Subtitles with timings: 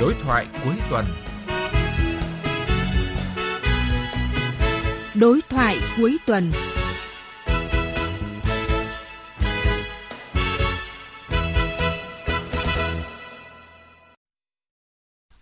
[0.00, 1.04] Đối thoại cuối tuần.
[5.14, 6.52] Đối thoại cuối tuần.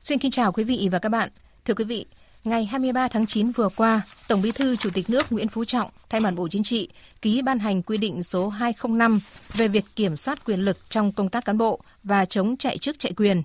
[0.02, 1.28] Xin kính chào quý vị và các bạn.
[1.64, 2.06] Thưa quý vị,
[2.44, 5.90] ngày 23 tháng 9 vừa qua, Tổng Bí thư Chủ tịch nước Nguyễn Phú Trọng
[6.10, 6.88] thay mặt Bộ Chính trị
[7.22, 9.20] ký ban hành quy định số 205
[9.54, 12.98] về việc kiểm soát quyền lực trong công tác cán bộ và chống chạy chức
[12.98, 13.42] chạy quyền.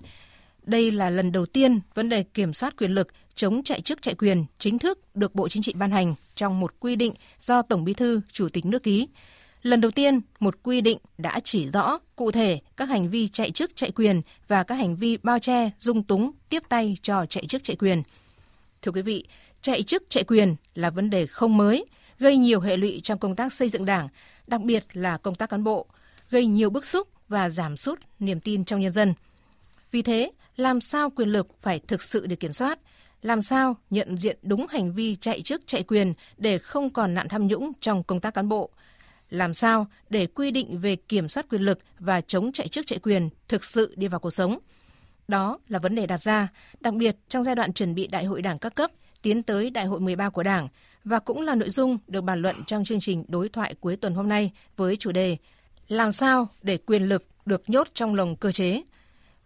[0.64, 4.14] Đây là lần đầu tiên vấn đề kiểm soát quyền lực chống chạy chức chạy
[4.14, 7.84] quyền chính thức được Bộ Chính trị ban hành trong một quy định do Tổng
[7.84, 9.08] Bí thư Chủ tịch nước ký.
[9.62, 13.50] Lần đầu tiên, một quy định đã chỉ rõ cụ thể các hành vi chạy
[13.50, 17.46] chức chạy quyền và các hành vi bao che, dung túng, tiếp tay cho chạy
[17.46, 18.02] chức chạy quyền.
[18.82, 19.26] Thưa quý vị,
[19.62, 21.84] chạy chức chạy quyền là vấn đề không mới,
[22.18, 24.08] gây nhiều hệ lụy trong công tác xây dựng đảng,
[24.46, 25.86] đặc biệt là công tác cán bộ,
[26.30, 29.14] gây nhiều bức xúc và giảm sút niềm tin trong nhân dân.
[29.90, 32.78] Vì thế, làm sao quyền lực phải thực sự được kiểm soát,
[33.22, 37.28] làm sao nhận diện đúng hành vi chạy chức chạy quyền để không còn nạn
[37.28, 38.70] tham nhũng trong công tác cán bộ,
[39.30, 42.98] làm sao để quy định về kiểm soát quyền lực và chống chạy chức chạy
[42.98, 44.58] quyền thực sự đi vào cuộc sống.
[45.28, 46.48] Đó là vấn đề đặt ra,
[46.80, 48.90] đặc biệt trong giai đoạn chuẩn bị Đại hội Đảng các cấp
[49.22, 50.68] tiến tới Đại hội 13 của Đảng
[51.04, 54.14] và cũng là nội dung được bàn luận trong chương trình đối thoại cuối tuần
[54.14, 55.36] hôm nay với chủ đề
[55.88, 58.82] Làm sao để quyền lực được nhốt trong lồng cơ chế.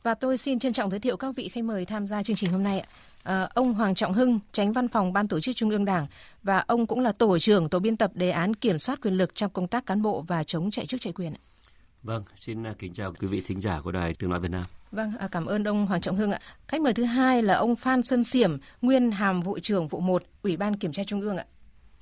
[0.09, 2.53] Và tôi xin trân trọng giới thiệu các vị khách mời tham gia chương trình
[2.53, 2.89] hôm nay ạ.
[3.23, 6.06] À, ông Hoàng Trọng Hưng, tránh văn phòng Ban tổ chức Trung ương Đảng
[6.42, 9.34] và ông cũng là tổ trưởng tổ biên tập đề án kiểm soát quyền lực
[9.34, 11.33] trong công tác cán bộ và chống chạy chức chạy quyền.
[12.03, 14.64] Vâng, xin à, kính chào quý vị thính giả của Đài Tiếng Nói Việt Nam.
[14.92, 16.41] Vâng, à, cảm ơn ông Hoàng Trọng Hưng ạ.
[16.69, 20.23] Khách mời thứ hai là ông Phan Xuân Xiểm, nguyên hàm vụ trưởng vụ 1,
[20.42, 21.45] Ủy ban Kiểm tra Trung ương ạ.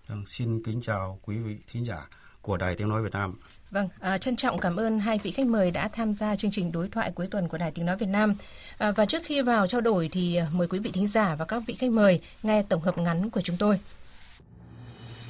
[0.07, 2.09] Vâng, xin kính chào quý vị thính giả
[2.43, 3.34] của Đài Tiếng Nói Việt Nam.
[3.77, 6.73] Vâng, à, trân trọng cảm ơn hai vị khách mời đã tham gia chương trình
[6.73, 8.35] đối thoại cuối tuần của Đài Tiếng Nói Việt Nam.
[8.79, 11.45] À, và trước khi vào trao đổi thì à, mời quý vị thính giả và
[11.45, 13.81] các vị khách mời nghe tổng hợp ngắn của chúng tôi.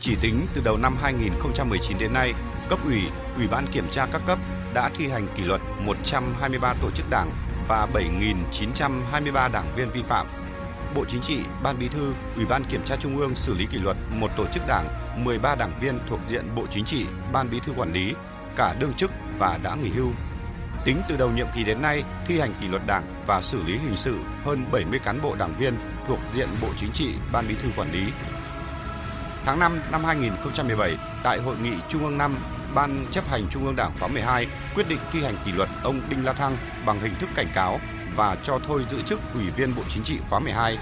[0.01, 2.33] Chỉ tính từ đầu năm 2019 đến nay,
[2.69, 3.01] cấp ủy,
[3.37, 4.39] ủy ban kiểm tra các cấp
[4.75, 7.31] đã thi hành kỷ luật 123 tổ chức đảng
[7.69, 10.27] và 7.923 đảng viên vi phạm.
[10.95, 13.79] Bộ Chính trị, Ban Bí thư, Ủy ban Kiểm tra Trung ương xử lý kỷ
[13.79, 14.89] luật một tổ chức đảng,
[15.25, 18.15] 13 đảng viên thuộc diện Bộ Chính trị, Ban Bí thư quản lý,
[18.57, 20.11] cả đương chức và đã nghỉ hưu.
[20.85, 23.79] Tính từ đầu nhiệm kỳ đến nay, thi hành kỷ luật đảng và xử lý
[23.79, 25.75] hình sự hơn 70 cán bộ đảng viên
[26.09, 28.05] thuộc diện Bộ Chính trị, Ban Bí thư quản lý.
[29.45, 32.35] Tháng 5 năm 2017, tại hội nghị Trung ương 5,
[32.75, 36.01] Ban chấp hành Trung ương Đảng khóa 12 quyết định thi hành kỷ luật ông
[36.09, 36.57] Đinh La Thăng
[36.87, 37.81] bằng hình thức cảnh cáo
[38.17, 40.79] và cho thôi giữ chức Ủy viên Bộ Chính trị khóa 12.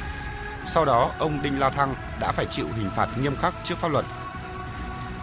[0.69, 3.89] Sau đó, ông Đinh La Thăng đã phải chịu hình phạt nghiêm khắc trước pháp
[3.89, 4.05] luật.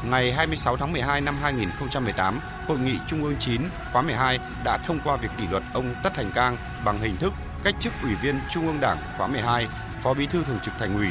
[0.10, 3.62] Ngày 26 tháng 12 năm 2018, Hội nghị Trung ương 9
[3.94, 7.34] khóa 12 đã thông qua việc kỷ luật ông Tất Thành Cang bằng hình thức
[7.64, 9.68] cách chức Ủy viên Trung ương Đảng khóa 12,
[10.04, 11.08] Phó Bí thư Thường trực Thành ủy,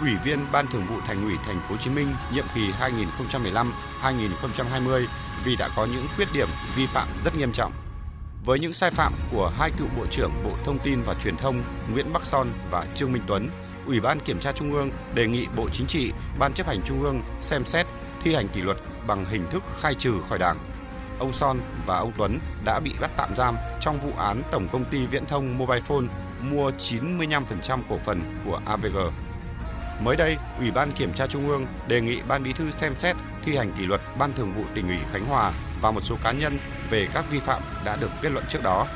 [0.00, 2.70] Ủy viên Ban Thường vụ Thành ủy Thành phố Hồ Chí Minh nhiệm kỳ
[4.02, 5.06] 2015-2020
[5.44, 7.72] vì đã có những khuyết điểm vi phạm rất nghiêm trọng.
[8.44, 11.62] Với những sai phạm của hai cựu Bộ trưởng Bộ Thông tin và Truyền thông
[11.92, 13.48] Nguyễn Bắc Son và Trương Minh Tuấn,
[13.86, 17.02] Ủy ban Kiểm tra Trung ương đề nghị Bộ Chính trị, Ban chấp hành Trung
[17.02, 17.86] ương xem xét
[18.24, 20.58] thi hành kỷ luật bằng hình thức khai trừ khỏi Đảng.
[21.18, 24.84] Ông Son và ông Tuấn đã bị bắt tạm giam trong vụ án Tổng công
[24.84, 26.06] ty Viễn thông Mobile Phone
[26.50, 28.96] mua 95% cổ phần của AVG.
[30.04, 33.16] Mới đây, Ủy ban Kiểm tra Trung ương đề nghị Ban Bí thư xem xét
[33.44, 36.32] thi hành kỷ luật Ban Thường vụ tỉnh ủy Khánh Hòa và một số cá
[36.32, 36.58] nhân
[36.90, 38.86] về các vi phạm đã được kết luận trước đó.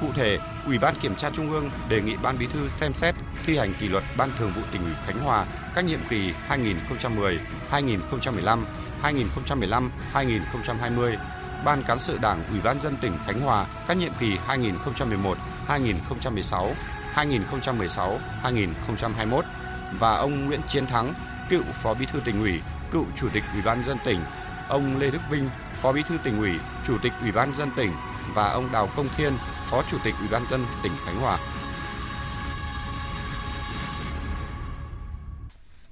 [0.00, 3.14] Cụ thể, Ủy ban Kiểm tra Trung ương đề nghị Ban Bí thư xem xét
[3.46, 7.38] thi hành kỷ luật Ban Thường vụ tỉnh ủy Khánh Hòa các nhiệm kỳ 2010,
[7.70, 8.64] 2015,
[9.02, 11.16] 2015, 2020,
[11.64, 16.74] Ban cán sự Đảng Ủy ban dân tỉnh Khánh Hòa các nhiệm kỳ 2011, 2016,
[17.12, 19.44] 2016, 2021
[19.98, 21.14] và ông Nguyễn Chiến Thắng,
[21.48, 22.60] cựu Phó Bí thư tỉnh ủy,
[22.90, 24.20] cựu Chủ tịch Ủy ban dân tỉnh,
[24.68, 25.48] ông Lê Đức Vinh,
[25.82, 26.52] Phó Bí thư tỉnh ủy,
[26.86, 27.92] Chủ tịch Ủy ban dân tỉnh.
[28.34, 29.32] Và ông Đào Công Thiên,
[29.70, 31.38] Phó Chủ tịch Ủy ban dân tỉnh Khánh Hòa.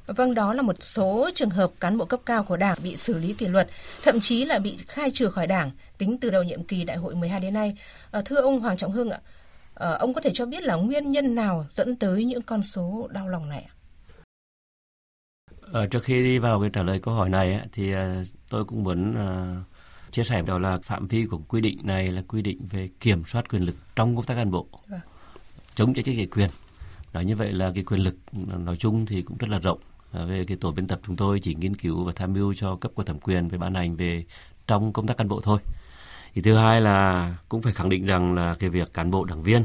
[0.07, 3.19] Vâng, đó là một số trường hợp cán bộ cấp cao của Đảng bị xử
[3.19, 3.69] lý kỷ luật,
[4.03, 7.15] thậm chí là bị khai trừ khỏi Đảng tính từ đầu nhiệm kỳ Đại hội
[7.15, 7.77] 12 đến nay.
[8.11, 9.19] À, thưa ông Hoàng Trọng Hưng ạ,
[9.75, 13.09] à, ông có thể cho biết là nguyên nhân nào dẫn tới những con số
[13.11, 13.75] đau lòng này ạ?
[15.73, 17.93] À, trước khi đi vào cái trả lời câu hỏi này thì
[18.49, 19.15] tôi cũng muốn
[20.19, 23.25] chia sẻ đó là phạm vi của quy định này là quy định về kiểm
[23.25, 25.01] soát quyền lực trong công tác cán bộ, vâng.
[25.75, 26.51] chống chạy chức chạy quyền.
[27.13, 28.17] Nói như vậy là cái quyền lực
[28.59, 29.79] nói chung thì cũng rất là rộng
[30.13, 32.77] À, về cái tổ biên tập chúng tôi chỉ nghiên cứu và tham mưu cho
[32.77, 34.25] cấp có thẩm quyền về ban hành về
[34.67, 35.59] trong công tác cán bộ thôi.
[36.35, 39.43] Thì thứ hai là cũng phải khẳng định rằng là cái việc cán bộ đảng
[39.43, 39.65] viên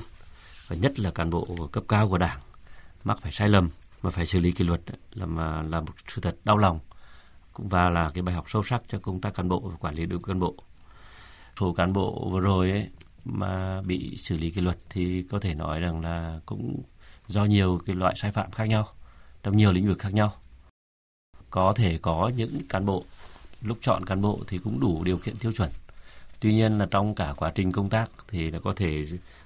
[0.68, 2.40] và nhất là cán bộ cấp cao của đảng
[3.04, 3.70] mắc phải sai lầm
[4.02, 4.82] mà phải xử lý kỷ luật
[5.14, 6.80] là mà là một sự thật đau lòng
[7.54, 9.96] cũng và là cái bài học sâu sắc cho công tác cán bộ và quản
[9.96, 10.56] lý đội cán bộ.
[11.60, 12.90] Số cán bộ vừa rồi ấy,
[13.26, 16.82] mà bị xử lý kỷ luật thì có thể nói rằng là cũng
[17.28, 18.88] do nhiều cái loại sai phạm khác nhau
[19.44, 20.34] trong nhiều lĩnh vực khác nhau.
[21.50, 23.04] Có thể có những cán bộ
[23.62, 25.70] lúc chọn cán bộ thì cũng đủ điều kiện tiêu chuẩn.
[26.40, 29.06] Tuy nhiên là trong cả quá trình công tác thì là có thể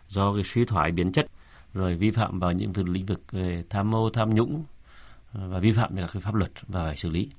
[0.10, 1.28] do cái suy thoái biến chất
[1.74, 4.64] rồi vi phạm vào những lĩnh vực về tham mô tham nhũng
[5.34, 7.30] và vi phạm về các cái pháp luật và phải xử lý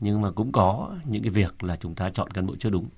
[0.00, 2.88] nhưng mà cũng có những cái việc là chúng ta chọn cán bộ chưa đúng.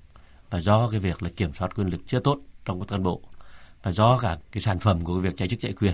[0.49, 3.21] Và do cái việc là kiểm soát quyền lực chưa tốt trong các cán bộ.
[3.83, 5.93] Và do cả cái sản phẩm của cái việc chạy chức chạy quyền.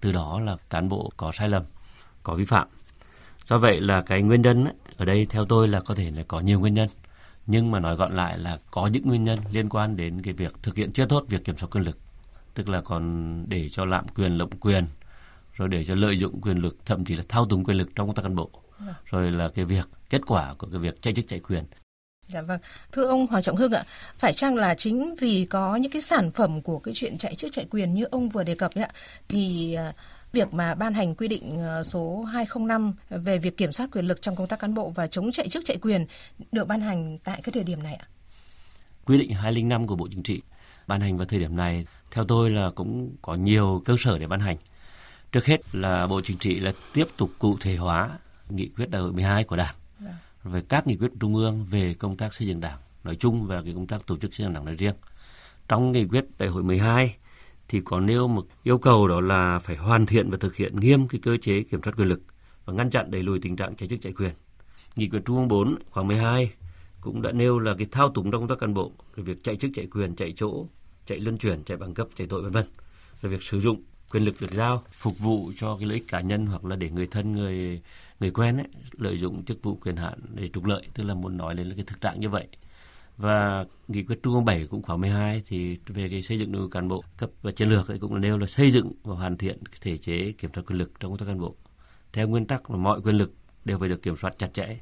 [0.00, 1.62] Từ đó là cán bộ có sai lầm
[2.22, 2.68] có vi phạm.
[3.44, 6.22] Do vậy là cái nguyên nhân ấy, ở đây theo tôi là có thể là
[6.28, 6.88] có nhiều nguyên nhân.
[7.46, 10.54] Nhưng mà nói gọn lại là có những nguyên nhân liên quan đến cái việc
[10.62, 11.98] thực hiện chưa tốt việc kiểm soát quyền lực.
[12.54, 14.86] Tức là còn để cho lạm quyền lộng quyền
[15.54, 18.06] rồi để cho lợi dụng quyền lực thậm chí là thao túng quyền lực trong
[18.06, 18.50] công tác cán bộ
[19.10, 21.64] rồi là cái việc kết quả của cái việc chạy chức chạy quyền
[22.32, 22.60] Dạ vâng.
[22.92, 23.84] Thưa ông Hoàng Trọng Hưng ạ,
[24.18, 27.52] phải chăng là chính vì có những cái sản phẩm của cái chuyện chạy chức
[27.52, 28.90] chạy quyền như ông vừa đề cập ấy ạ,
[29.28, 29.92] thì à,
[30.32, 34.22] việc mà ban hành quy định à, số 205 về việc kiểm soát quyền lực
[34.22, 36.06] trong công tác cán bộ và chống chạy chức chạy quyền
[36.52, 38.06] được ban hành tại cái thời điểm này ạ?
[39.04, 40.42] Quy định 205 của Bộ Chính trị
[40.86, 44.26] ban hành vào thời điểm này theo tôi là cũng có nhiều cơ sở để
[44.26, 44.56] ban hành.
[45.32, 48.18] Trước hết là Bộ Chính trị là tiếp tục cụ thể hóa
[48.52, 49.74] nghị quyết đại hội 12 của Đảng
[50.04, 50.18] dạ.
[50.44, 53.62] về các nghị quyết trung ương về công tác xây dựng Đảng nói chung và
[53.62, 54.94] cái công tác tổ chức xây dựng Đảng nói riêng.
[55.68, 57.16] Trong nghị quyết đại hội 12
[57.68, 61.08] thì có nêu một yêu cầu đó là phải hoàn thiện và thực hiện nghiêm
[61.08, 62.20] cái cơ chế kiểm soát quyền lực
[62.64, 64.32] và ngăn chặn đẩy lùi tình trạng chạy chức chạy quyền.
[64.96, 66.52] Nghị quyết Trung ương 4 khoảng 12
[67.00, 69.56] cũng đã nêu là cái thao túng trong công tác cán bộ, cái việc chạy
[69.56, 70.66] chức chạy quyền, chạy chỗ,
[71.06, 72.66] chạy luân chuyển, chạy bằng cấp, chạy tội vân vân.
[73.22, 76.20] Là việc sử dụng quyền lực được giao phục vụ cho cái lợi ích cá
[76.20, 77.82] nhân hoặc là để người thân người
[78.20, 81.36] người quen ấy lợi dụng chức vụ quyền hạn để trục lợi tức là muốn
[81.36, 82.48] nói lên cái thực trạng như vậy.
[83.16, 86.62] Và nghị quyết trung ương 7 cũng khoảng 12 thì về cái xây dựng đội
[86.62, 89.14] ngũ cán bộ cấp và chiến lược ấy cũng là nêu là xây dựng và
[89.14, 91.54] hoàn thiện thể chế kiểm soát quyền lực trong công tác cán bộ.
[92.12, 93.32] Theo nguyên tắc là mọi quyền lực
[93.64, 94.78] đều phải được kiểm soát chặt chẽ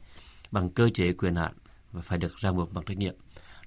[0.51, 1.53] bằng cơ chế quyền hạn
[1.93, 3.15] và phải được ràng buộc bằng trách nhiệm.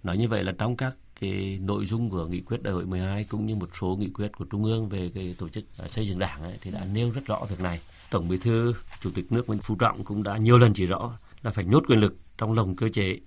[0.03, 3.25] Nói như vậy là trong các cái nội dung của nghị quyết đại hội 12
[3.29, 6.07] cũng như một số nghị quyết của trung ương về cái tổ chức à, xây
[6.07, 7.79] dựng đảng ấy, thì đã nêu rất rõ việc này
[8.11, 11.17] tổng bí thư, chủ tịch nước nguyễn phú trọng cũng đã nhiều lần chỉ rõ
[11.41, 13.19] là phải nhốt quyền lực trong lồng cơ chế,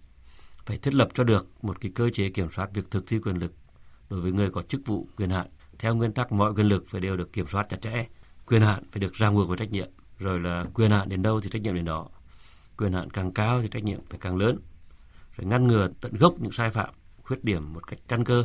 [0.66, 3.36] phải thiết lập cho được một cái cơ chế kiểm soát việc thực thi quyền
[3.36, 3.52] lực
[4.10, 5.46] đối với người có chức vụ quyền hạn.
[5.78, 8.06] Theo nguyên tắc mọi quyền lực phải đều được kiểm soát chặt chẽ,
[8.46, 9.88] quyền hạn phải được ràng buộc với trách nhiệm.
[10.19, 12.08] Rồi là quyền hạn đến đâu thì trách nhiệm đến đó.
[12.76, 14.58] Quyền hạn càng cao thì trách nhiệm phải càng lớn.
[15.36, 18.44] Rồi ngăn ngừa tận gốc những sai phạm, khuyết điểm một cách căn cơ,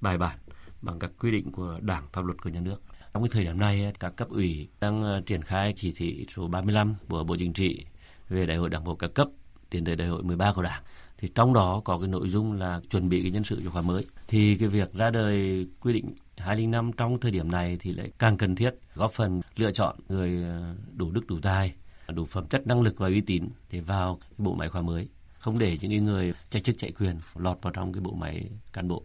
[0.00, 0.38] bài bản
[0.82, 2.82] bằng các quy định của đảng, pháp luật của nhà nước
[3.16, 6.48] trong cái thời điểm này, các cấp ủy đang ờ, triển khai chỉ thị số
[6.48, 7.84] 35 của Bộ Chính trị
[8.28, 9.28] về đại hội đảng bộ các cấp
[9.70, 10.82] tiến tới đại hội 13 của đảng.
[11.18, 13.82] Thì trong đó có cái nội dung là chuẩn bị cái nhân sự cho khóa
[13.82, 14.04] mới.
[14.28, 18.36] Thì cái việc ra đời quy định 205 trong thời điểm này thì lại càng
[18.36, 21.74] cần thiết, góp phần lựa chọn người ờ, đủ đức, đủ tài,
[22.08, 25.08] đủ phẩm chất, năng lực và uy tín để vào cái bộ máy khóa mới.
[25.38, 28.88] Không để những người chạy chức, chạy quyền lọt vào trong cái bộ máy cán
[28.88, 29.02] bộ.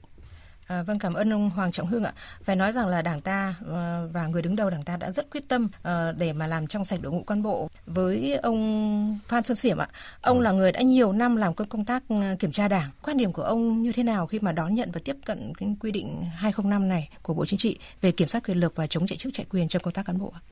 [0.72, 2.14] À, vâng cảm ơn ông Hoàng Trọng Hưng ạ.
[2.44, 5.30] Phải nói rằng là Đảng ta ờ, và người đứng đầu Đảng ta đã rất
[5.32, 7.70] quyết tâm ờ, để mà làm trong sạch đội ngũ cán bộ.
[7.86, 9.88] Với ông Phan Xuân Xiểm ạ,
[10.22, 10.44] ông ừ.
[10.44, 12.90] là người đã nhiều năm làm công tác ờ, kiểm tra Đảng.
[13.04, 15.76] Quan điểm của ông như thế nào khi mà đón nhận và tiếp cận cái
[15.80, 19.08] quy định 205 này của Bộ Chính trị về kiểm soát quyền lực và chống
[19.08, 20.51] chạy chức chạy quyền trong công tác cán bộ ạ?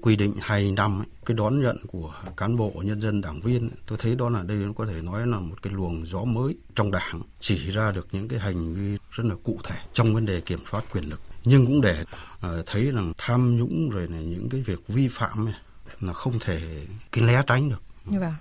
[0.00, 3.98] Quy định 2 năm cái đón nhận của cán bộ nhân dân đảng viên tôi
[3.98, 7.22] thấy đó là đây có thể nói là một cái luồng gió mới trong đảng
[7.40, 10.60] chỉ ra được những cái hành vi rất là cụ thể trong vấn đề kiểm
[10.70, 11.20] soát quyền lực.
[11.44, 12.04] Nhưng cũng để
[12.46, 15.54] uh, thấy rằng tham nhũng rồi là những cái việc vi phạm này
[16.00, 17.82] là không thể cái né tránh được.
[18.04, 18.34] Vâng.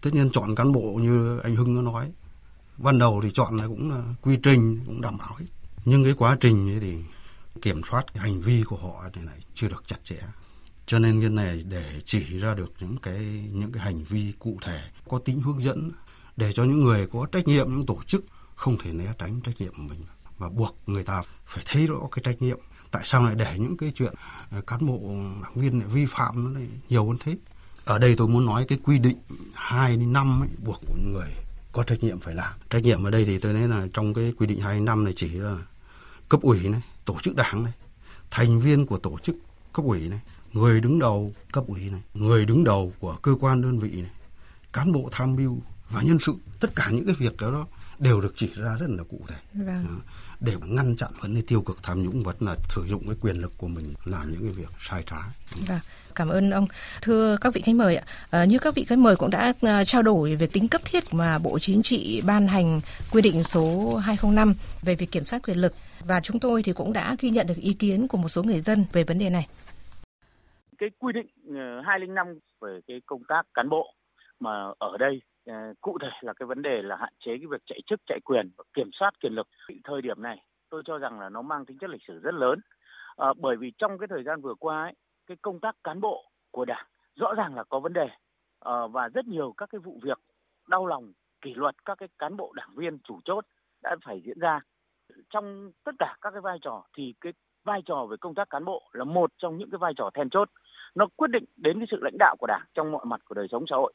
[0.00, 2.12] tất nhiên chọn cán bộ như anh Hưng có nói
[2.76, 5.46] ban đầu thì chọn là cũng là quy trình cũng đảm bảo hết.
[5.84, 6.96] Nhưng cái quá trình ấy thì
[7.62, 10.16] kiểm soát cái hành vi của họ này, này chưa được chặt chẽ
[10.86, 14.58] cho nên cái này để chỉ ra được những cái những cái hành vi cụ
[14.62, 15.90] thể có tính hướng dẫn
[16.36, 18.24] để cho những người có trách nhiệm những tổ chức
[18.54, 20.00] không thể né tránh trách nhiệm của mình
[20.38, 22.58] và buộc người ta phải thấy rõ cái trách nhiệm.
[22.90, 24.14] Tại sao lại để những cái chuyện
[24.50, 25.00] ờ, cán bộ
[25.42, 27.36] đảng viên lại vi phạm nó lại nhiều hơn thế?
[27.84, 29.16] Ở đây tôi muốn nói cái quy định
[29.54, 31.28] hai năm ấy, buộc của người
[31.72, 32.52] có trách nhiệm phải làm.
[32.70, 35.12] Trách nhiệm ở đây thì tôi nói là trong cái quy định hai năm này
[35.16, 35.58] chỉ là
[36.28, 37.72] cấp ủy này tổ chức đảng này
[38.30, 39.36] thành viên của tổ chức
[39.72, 40.20] cấp ủy này
[40.56, 44.10] người đứng đầu cấp ủy này, người đứng đầu của cơ quan đơn vị này,
[44.72, 45.58] cán bộ tham mưu
[45.90, 47.66] và nhân sự, tất cả những cái việc đó
[47.98, 49.98] đều được chỉ ra rất là cụ thể vâng.
[50.40, 53.36] để ngăn chặn vấn đề tiêu cực tham nhũng vẫn là sử dụng cái quyền
[53.36, 55.28] lực của mình làm những cái việc sai trái.
[55.66, 55.78] Vâng.
[56.14, 56.66] Cảm ơn ông.
[57.02, 59.86] Thưa các vị khách mời ạ, à, như các vị khách mời cũng đã uh,
[59.86, 63.94] trao đổi về tính cấp thiết mà Bộ Chính trị ban hành quy định số
[63.96, 65.72] 205 về việc kiểm soát quyền lực
[66.04, 68.60] và chúng tôi thì cũng đã ghi nhận được ý kiến của một số người
[68.60, 69.46] dân về vấn đề này.
[70.78, 73.94] Cái quy định ờ, 205 về cái công tác cán bộ
[74.40, 77.62] mà ở đây ờ, cụ thể là cái vấn đề là hạn chế cái việc
[77.66, 79.48] chạy chức chạy quyền và kiểm soát quyền lực.
[79.84, 80.38] Thời điểm này
[80.70, 82.60] tôi cho rằng là nó mang tính chất lịch sử rất lớn.
[83.16, 84.92] À, bởi vì trong cái thời gian vừa qua ấy,
[85.26, 88.08] cái công tác cán bộ của đảng rõ ràng là có vấn đề
[88.60, 90.18] à, và rất nhiều các cái vụ việc
[90.68, 93.46] đau lòng kỷ luật các cái cán bộ đảng viên chủ chốt
[93.82, 94.60] đã phải diễn ra.
[95.30, 97.32] Trong tất cả các cái vai trò thì cái
[97.64, 100.30] vai trò về công tác cán bộ là một trong những cái vai trò then
[100.30, 100.50] chốt
[100.94, 103.46] nó quyết định đến cái sự lãnh đạo của đảng trong mọi mặt của đời
[103.50, 103.92] sống xã hội.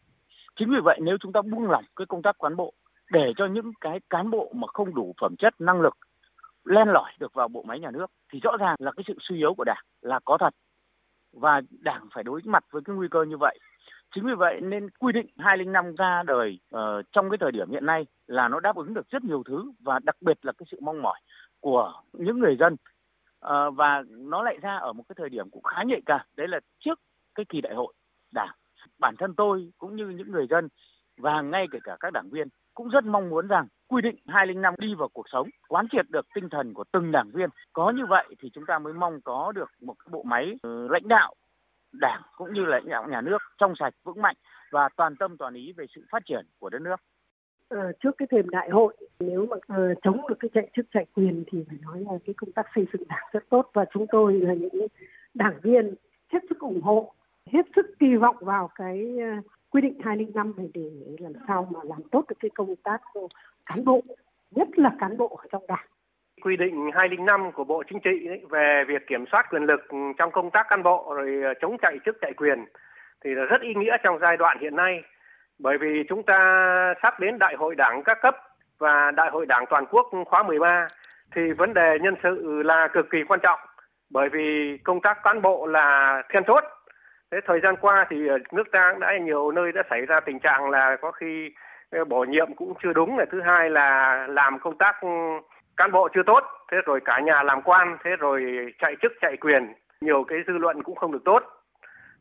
[0.59, 2.73] Chính vì vậy nếu chúng ta buông lỏng cái công tác cán bộ
[3.11, 5.97] để cho những cái cán bộ mà không đủ phẩm chất năng lực
[6.65, 9.37] len lỏi được vào bộ máy nhà nước thì rõ ràng là cái sự suy
[9.37, 10.53] yếu của đảng là có thật.
[11.33, 13.59] Và đảng phải đối mặt với cái nguy cơ như vậy.
[14.15, 16.79] Chính vì vậy nên quy định 205 ra đời uh,
[17.11, 19.99] trong cái thời điểm hiện nay là nó đáp ứng được rất nhiều thứ và
[20.03, 21.19] đặc biệt là cái sự mong mỏi
[21.59, 22.75] của những người dân
[23.41, 26.47] Ờ, và nó lại ra ở một cái thời điểm cũng khá nhạy cảm đấy
[26.47, 26.99] là trước
[27.35, 27.93] cái kỳ đại hội
[28.33, 28.55] đảng
[28.99, 30.67] bản thân tôi cũng như những người dân
[31.17, 34.73] và ngay kể cả các đảng viên cũng rất mong muốn rằng quy định 205
[34.77, 37.49] đi vào cuộc sống, quán triệt được tinh thần của từng đảng viên.
[37.73, 40.87] Có như vậy thì chúng ta mới mong có được một cái bộ máy ừ,
[40.91, 41.33] lãnh đạo
[41.93, 44.35] đảng cũng như lãnh đạo nhà nước trong sạch vững mạnh
[44.71, 46.95] và toàn tâm toàn ý về sự phát triển của đất nước.
[47.71, 51.05] Ờ, trước cái thềm đại hội nếu mà uh, chống được cái chạy chức chạy
[51.15, 53.69] quyền thì phải nói là cái công tác xây dựng đảng rất tốt.
[53.73, 54.87] Và chúng tôi là những
[55.33, 55.95] đảng viên
[56.33, 57.13] hết sức ủng hộ
[57.51, 61.79] hết sức kỳ vọng vào cái uh, quy định 205 này để làm sao mà
[61.83, 63.01] làm tốt được cái công tác
[63.65, 64.01] cán bộ
[64.51, 65.87] nhất là cán bộ ở trong đảng.
[66.41, 69.81] Quy định 205 của Bộ Chính trị ấy, về việc kiểm soát quyền lực
[70.17, 72.65] trong công tác cán bộ rồi chống chạy chức chạy quyền
[73.23, 75.01] thì là rất ý nghĩa trong giai đoạn hiện nay
[75.61, 76.39] bởi vì chúng ta
[77.03, 78.35] sắp đến đại hội đảng các cấp
[78.79, 80.87] và đại hội đảng toàn quốc khóa 13
[81.35, 83.59] thì vấn đề nhân sự là cực kỳ quan trọng.
[84.09, 86.63] Bởi vì công tác cán bộ là then chốt.
[87.31, 88.17] Thế thời gian qua thì
[88.51, 91.49] nước ta đã nhiều nơi đã xảy ra tình trạng là có khi
[91.89, 94.95] ờ, bổ nhiệm cũng chưa đúng, là thứ hai là làm công tác
[95.77, 98.43] cán bộ chưa tốt thế rồi cả nhà làm quan thế rồi
[98.79, 99.73] chạy chức chạy quyền.
[100.01, 101.43] Nhiều cái dư luận cũng không được tốt.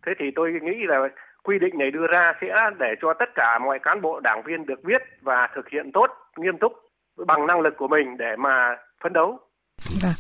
[0.07, 1.09] Thế thì tôi nghĩ là
[1.43, 2.47] quy định này đưa ra sẽ
[2.79, 6.07] để cho tất cả mọi cán bộ đảng viên được biết và thực hiện tốt
[6.37, 6.73] nghiêm túc
[7.27, 9.39] bằng năng lực của mình để mà phấn đấu.
[10.03, 10.13] Vâng.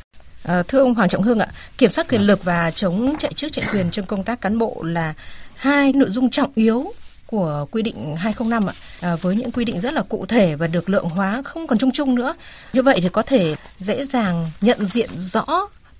[0.44, 1.46] À, thưa ông Hoàng Trọng Hương ạ,
[1.78, 4.82] kiểm soát quyền lực và chống chạy chức chạy quyền trong công tác cán bộ
[4.84, 5.14] là
[5.56, 6.84] hai nội dung trọng yếu
[7.26, 10.66] của quy định 205 ạ, à, với những quy định rất là cụ thể và
[10.66, 12.34] được lượng hóa không còn chung chung nữa.
[12.72, 15.44] Như vậy thì có thể dễ dàng nhận diện rõ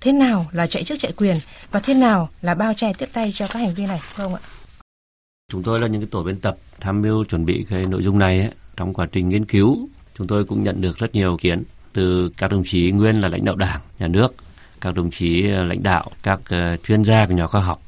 [0.01, 1.37] thế nào là chạy chức chạy quyền
[1.71, 4.41] và thế nào là bao che tiếp tay cho các hành vi này không ạ?
[5.51, 8.19] Chúng tôi là những cái tổ biên tập tham mưu chuẩn bị cái nội dung
[8.19, 9.89] này ấy, trong quá trình nghiên cứu.
[10.17, 13.27] Chúng tôi cũng nhận được rất nhiều ý kiến từ các đồng chí nguyên là
[13.27, 14.35] lãnh đạo đảng, nhà nước,
[14.81, 17.81] các đồng chí ờ, lãnh đạo, các ờ, chuyên gia của nhà khoa học,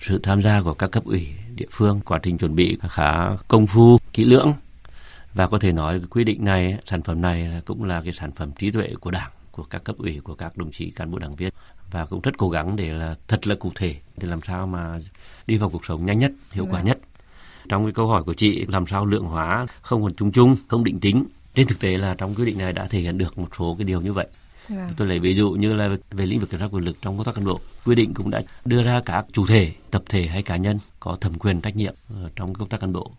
[0.00, 3.66] sự tham gia của các cấp ủy địa phương quá trình chuẩn bị khá công
[3.66, 4.52] phu kỹ lưỡng.
[5.34, 8.50] Và có thể nói quy định này sản phẩm này cũng là cái sản phẩm
[8.58, 11.34] trí tuệ của đảng của các cấp ủy của các đồng chí cán bộ đảng
[11.34, 11.52] viên
[11.90, 14.98] và cũng rất cố gắng để là thật là cụ thể để làm sao mà
[15.46, 16.98] đi vào cuộc sống nhanh nhất hiệu quả nhất.
[17.68, 20.84] Trong cái câu hỏi của chị làm sao lượng hóa không còn chung chung không
[20.84, 21.24] định tính.
[21.54, 23.84] Trên thực tế là trong quy định này đã thể hiện được một số cái
[23.84, 24.26] điều như vậy.
[24.68, 24.88] Vâng.
[24.96, 27.24] Tôi lấy ví dụ như là về lĩnh vực kiểm soát quyền lực trong công
[27.24, 30.42] tác cán bộ, quy định cũng đã đưa ra các chủ thể, tập thể hay
[30.42, 31.94] cá nhân có thẩm quyền trách nhiệm
[32.36, 33.12] trong công tác cán bộ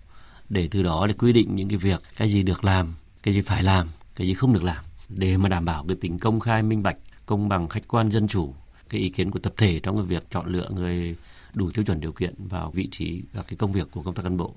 [0.49, 3.41] để từ đó để quy định những cái việc cái gì được làm, cái gì
[3.41, 6.63] phải làm, cái gì không được làm để mà đảm bảo cái tính công khai
[6.63, 6.97] minh bạch,
[7.29, 8.53] công bằng, khách quan, dân chủ,
[8.89, 11.15] cái ý kiến của tập thể trong cái việc chọn lựa người
[11.53, 14.23] đủ tiêu chuẩn điều kiện vào vị trí và cái công việc của công tác
[14.23, 14.55] cán bộ.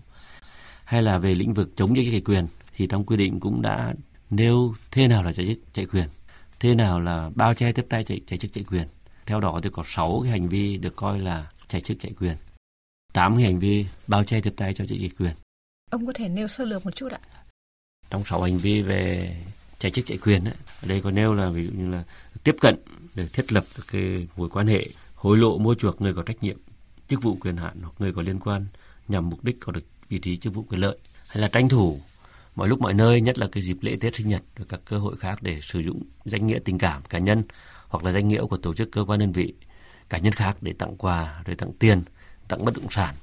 [0.84, 3.94] Hay là về lĩnh vực chống chạy quyền thì trong quy định cũng đã
[4.30, 6.08] nêu thế nào là chạy chạy quyền
[6.60, 8.88] thế nào là bao che tiếp tay chạy, chạy chức chạy quyền.
[9.26, 12.36] Theo đó thì có 6 cái hành vi được coi là chạy chức chạy quyền.
[13.12, 15.34] 8 cái hành vi bao che tiếp tay cho chạy chức quyền.
[15.90, 17.20] Ông có thể nêu sơ lược một chút ạ?
[18.10, 19.36] Trong 6 hành vi về
[19.78, 22.04] chạy chức chạy quyền ấy, ở đây có nêu là ví dụ như là
[22.44, 22.76] tiếp cận
[23.14, 26.42] để thiết lập các cái mối quan hệ hối lộ mua chuộc người có trách
[26.42, 26.56] nhiệm
[27.08, 28.66] chức vụ quyền hạn hoặc người có liên quan
[29.08, 30.98] nhằm mục đích có được vị trí chức vụ quyền lợi.
[31.26, 32.00] Hay là tranh thủ
[32.54, 34.98] mọi lúc mọi nơi, nhất là cái dịp lễ Tết sinh nhật và các cơ
[34.98, 37.42] hội khác để sử dụng danh nghĩa tình cảm cá nhân
[37.88, 39.54] hoặc là danh nghĩa của tổ chức cơ quan đơn vị
[40.08, 42.02] cá nhân khác để tặng quà, rồi tặng tiền,
[42.48, 43.14] tặng bất động sản,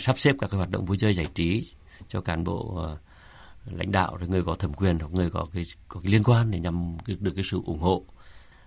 [0.00, 1.72] sắp xếp các cái hoạt động vui chơi giải trí
[2.08, 2.98] cho cán bộ ờ,
[3.64, 6.50] lãnh đạo, rồi người có thẩm quyền hoặc người có cái có cái liên quan
[6.50, 8.04] để nhằm được cái sự ủng hộ.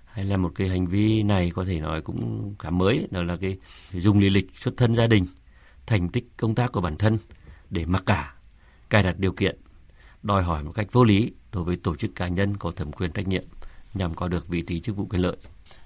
[0.05, 3.37] Hay là một cái hành vi này có thể nói cũng khá mới, đó là
[3.37, 3.57] cái
[3.91, 5.25] dùng lý lịch xuất thân gia đình,
[5.85, 7.17] thành tích công tác của bản thân
[7.69, 8.35] để mặc cả,
[8.89, 9.59] cài đặt điều kiện,
[10.23, 13.11] đòi hỏi một cách vô lý đối với tổ chức cá nhân có thẩm quyền
[13.11, 13.43] trách nhiệm
[13.93, 15.37] nhằm có được vị trí chức vụ quyền lợi.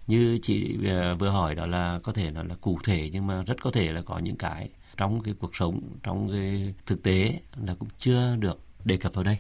[0.08, 3.44] Như chị à, vừa hỏi đó là có thể nó là cụ thể nhưng mà
[3.44, 7.40] rất có thể là có những cái trong cái cuộc sống, trong cái thực tế
[7.66, 9.38] là cũng chưa được đề cập vào đây.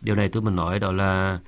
[0.00, 1.38] Điều này tôi muốn nói đó là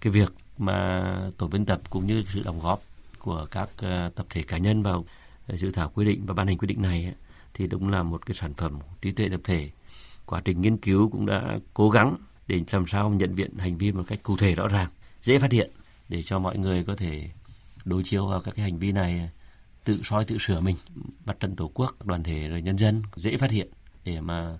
[0.00, 2.82] cái việc mà tổ biên tập cũng như sự đóng góp
[3.18, 5.04] của các ờ, tập thể cá nhân vào
[5.46, 7.14] ờ, dự thảo quy định và ban hành quy định này
[7.54, 9.70] thì đúng là một cái sản phẩm trí tuệ tập thể.
[10.26, 12.16] Quá trình nghiên cứu cũng đã cố gắng
[12.48, 14.88] để làm sao nhận diện hành vi một cách cụ thể rõ ràng,
[15.22, 15.70] dễ phát hiện
[16.08, 17.30] để cho mọi người có thể
[17.84, 19.30] đối chiếu vào các cái hành vi này,
[19.84, 20.76] tự soi tự sửa mình.
[21.24, 23.68] Mặt trận tổ quốc, đoàn thể rồi nhân dân dễ phát hiện
[24.04, 24.58] để mà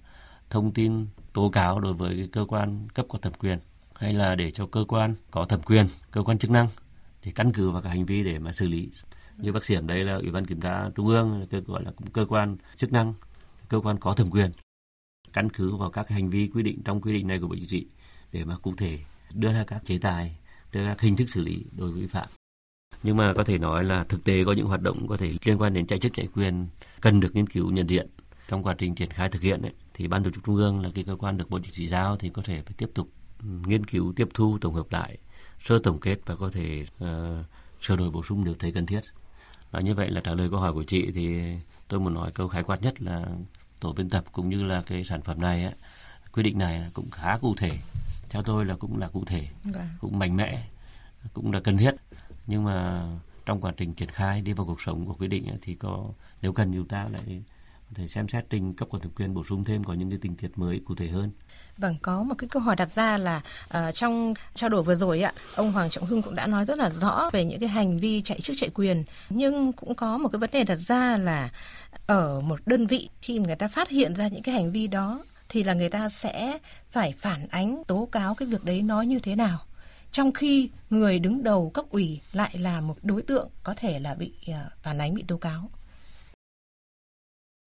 [0.50, 3.58] thông tin tố cáo đối với cơ quan cấp có thẩm quyền
[3.94, 6.68] hay là để cho cơ quan có thẩm quyền cơ quan chức năng
[7.24, 8.88] để căn cứ vào các hành vi để mà xử lý.
[9.38, 12.26] Như bác sĩ đây là ủy ban kiểm tra trung ương cơ gọi là cơ
[12.28, 13.14] quan chức năng
[13.68, 14.50] cơ quan có thẩm quyền
[15.32, 17.68] căn cứ vào các hành vi quy định trong quy định này của bộ chính
[17.68, 17.86] trị
[18.32, 18.98] để mà cụ thể
[19.34, 20.36] đưa ra các chế tài
[20.72, 22.28] đưa ra hình thức xử lý đối với vi phạm.
[23.02, 25.58] Nhưng mà có thể nói là thực tế có những hoạt động có thể liên
[25.58, 26.66] quan đến chạy chức chạy quyền
[27.00, 28.08] cần được nghiên cứu nhận diện
[28.48, 30.90] trong quá trình triển khai thực hiện ấy, thì ban tổ chức trung ương là
[30.94, 33.46] cái cơ quan được bộ chính trị giao thì có thể phải tiếp tục ừ,
[33.66, 35.18] nghiên cứu tiếp thu tổng hợp lại
[35.64, 37.46] sơ tổng kết và có thể uh,
[37.80, 39.00] sửa đổi bổ sung nếu thấy cần thiết.
[39.70, 41.54] Và như vậy là trả lời câu hỏi của chị thì
[41.88, 43.26] tôi muốn nói câu khái quát nhất là
[43.80, 45.74] tổ biên tập cũng như là cái sản phẩm này ấy,
[46.32, 47.70] quy định này cũng khá cụ thể.
[48.30, 49.88] Theo tôi là cũng là cụ thể vâng.
[50.00, 50.66] cũng mạnh mẽ
[51.32, 51.94] cũng là cần thiết.
[52.46, 53.06] Nhưng mà
[53.46, 56.08] trong quá trình triển khai đi vào cuộc sống của quy định thì có
[56.42, 57.42] nếu cần chúng ta lại
[57.94, 60.36] thể xem xét trình cấp có thẩm quyền bổ sung thêm có những cái tình
[60.36, 61.30] tiết mới cụ thể hơn.
[61.78, 63.42] Vâng, có một cái câu hỏi đặt ra là
[63.78, 66.78] uh, trong trao đổi vừa rồi ạ, ông Hoàng Trọng Hưng cũng đã nói rất
[66.78, 70.28] là rõ về những cái hành vi chạy chức chạy quyền, nhưng cũng có một
[70.28, 71.50] cái vấn đề đặt ra là
[72.06, 75.24] ở một đơn vị khi người ta phát hiện ra những cái hành vi đó
[75.48, 76.58] thì là người ta sẽ
[76.90, 79.58] phải phản ánh tố cáo cái việc đấy nó như thế nào.
[80.10, 84.14] Trong khi người đứng đầu cấp ủy lại là một đối tượng có thể là
[84.14, 85.70] bị ờ, phản ánh bị tố cáo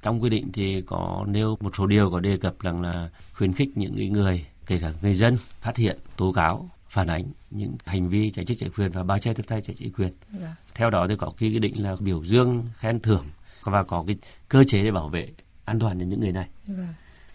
[0.02, 3.54] trong quy định thì có nêu một số điều có đề cập rằng là khuyến
[3.54, 8.10] khích những người kể cả người dân phát hiện tố cáo phản ánh những hành
[8.10, 10.14] vi chạy chức chạy quyền và bao che tiếp tay chạy chức quyền.
[10.42, 10.56] Dạ.
[10.76, 13.26] Theo đó thì có cái quy định là biểu dương khen thưởng
[13.64, 14.18] và có cái
[14.50, 15.30] cơ chế để bảo vệ
[15.66, 16.48] an toàn cho những người này.
[16.68, 16.88] Dạ.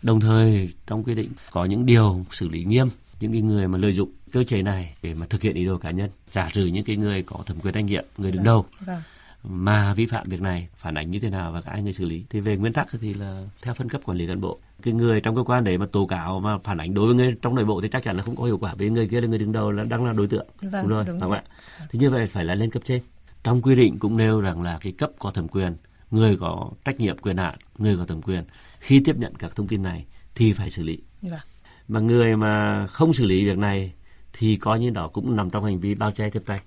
[0.02, 2.88] Đồng thời trong quy định có những điều xử lý nghiêm
[3.20, 5.78] những cái người mà lợi dụng cơ chế này để mà thực hiện ý đồ
[5.78, 8.44] cá nhân, giả trừ những cái người có thẩm quyền trách nhiệm, người đứng vâng,
[8.44, 8.66] đầu.
[8.80, 9.02] Vâng
[9.48, 12.24] mà vi phạm việc này phản ánh như thế nào và ai người xử lý?
[12.30, 14.58] Thì về nguyên tắc thì là theo phân cấp quản lý cán bộ.
[14.82, 17.36] Cái người trong cơ quan đấy mà tố cáo mà phản ánh đối với người
[17.42, 19.26] trong nội bộ thì chắc chắn là không có hiệu quả vì người kia là
[19.26, 20.46] người đứng đầu là đang là đối tượng.
[20.60, 21.42] Vâng, đúng rồi đúng không ạ?
[21.90, 23.02] thì như vậy phải là lên cấp trên.
[23.44, 25.76] Trong quy định cũng nêu rằng là cái cấp có thẩm quyền
[26.10, 28.42] người có trách nhiệm quyền hạn người có thẩm quyền
[28.78, 30.98] khi tiếp nhận các thông tin này thì phải xử lý.
[31.22, 31.40] Vâng.
[31.88, 33.92] mà người mà không xử lý việc này
[34.32, 36.60] thì coi như đó cũng nằm trong hành vi bao che tiếp tay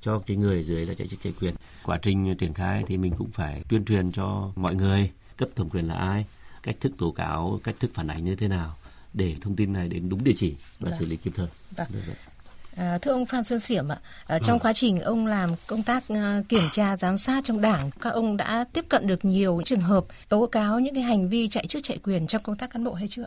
[0.00, 3.12] cho cái người dưới là chạy chức chạy quyền quá trình triển khai thì mình
[3.18, 6.24] cũng phải tuyên truyền cho mọi người cấp thẩm quyền là ai
[6.62, 8.76] cách thức tố cáo cách thức phản ánh như thế nào
[9.14, 10.98] để thông tin này đến đúng địa chỉ và vâng.
[10.98, 11.88] xử lý kịp thời vâng.
[12.76, 14.62] À, thưa ông Phan Xuân Xiểm ạ, à, trong ừ.
[14.62, 18.36] quá trình ông làm công tác uh, kiểm tra giám sát trong đảng, các ông
[18.36, 21.82] đã tiếp cận được nhiều trường hợp tố cáo những cái hành vi chạy chức
[21.82, 23.26] chạy quyền trong công tác cán bộ hay chưa?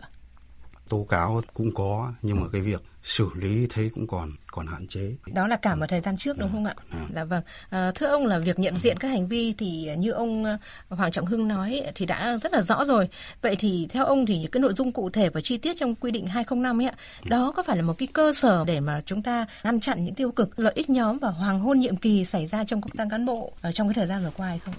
[0.94, 4.88] Tố cáo cũng có, nhưng mà cái việc xử lý thấy cũng còn còn hạn
[4.88, 5.16] chế.
[5.34, 6.76] Đó là cả một thời gian trước đúng không ạ?
[6.90, 7.06] À.
[7.16, 7.42] Dạ vâng.
[7.70, 10.58] À, thưa ông là việc nhận diện các hành vi thì như ông ờ,
[10.90, 13.10] Hoàng Trọng Hưng nói thì đã rất là rõ rồi.
[13.42, 15.96] Vậy thì theo ông thì những cái nội dung cụ thể và chi tiết trong
[15.96, 19.02] quy định 205 ấy ạ, đó có phải là một cái cơ sở để mà
[19.06, 22.26] chúng ta ngăn chặn những tiêu cực lợi ích nhóm và hoàng hôn nhiệm kỳ
[22.26, 24.60] xảy ra trong công tác cán bộ ở trong cái thời gian vừa qua hay
[24.60, 24.76] không?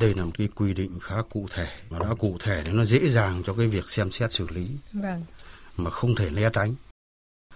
[0.00, 2.84] Đây là một cái quy định khá cụ thể mà đã cụ thể nên nó
[2.84, 4.68] dễ dàng cho cái việc xem xét xử lý.
[4.92, 5.24] Vâng.
[5.76, 6.74] mà không thể né tránh.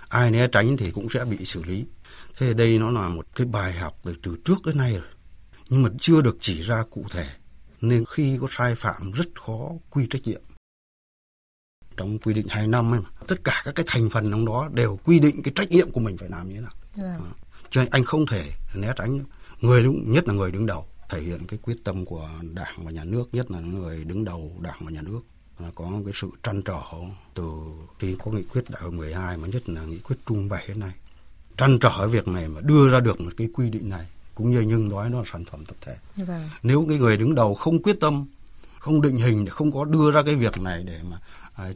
[0.08, 1.84] Ai né tránh thì cũng sẽ bị xử lý.
[2.36, 5.08] Thế đây nó là một cái bài học từ từ trước đến nay rồi.
[5.68, 7.26] Nhưng mà chưa được chỉ ra cụ thể.
[7.80, 10.42] Nên khi có sai phạm rất khó quy trách nhiệm.
[11.96, 14.68] Trong quy định hai năm ấy mà tất cả các cái thành phần trong đó
[14.72, 16.74] đều quy định cái trách nhiệm của mình phải làm như thế nào.
[16.96, 17.30] Vâng.
[17.30, 17.32] à.
[17.70, 19.24] cho nên anh không thể né tránh.
[19.60, 22.90] Người đúng nhất là người đứng đầu thể hiện cái quyết tâm của đảng và
[22.90, 25.20] nhà nước nhất là người đứng đầu đảng và nhà nước
[25.58, 26.80] là có cái sự trăn trở
[27.34, 27.44] từ
[27.98, 30.80] khi có nghị quyết đại hội 12 mà nhất là nghị quyết trung 7 đến
[30.80, 30.92] nay
[31.56, 34.60] trăn trở việc này mà đưa ra được một cái quy định này cũng như
[34.60, 36.48] nhưng nói nó là sản phẩm tập thể vâng.
[36.62, 38.26] nếu cái người đứng đầu không quyết tâm
[38.78, 41.20] không định hình không có đưa ra cái việc này để mà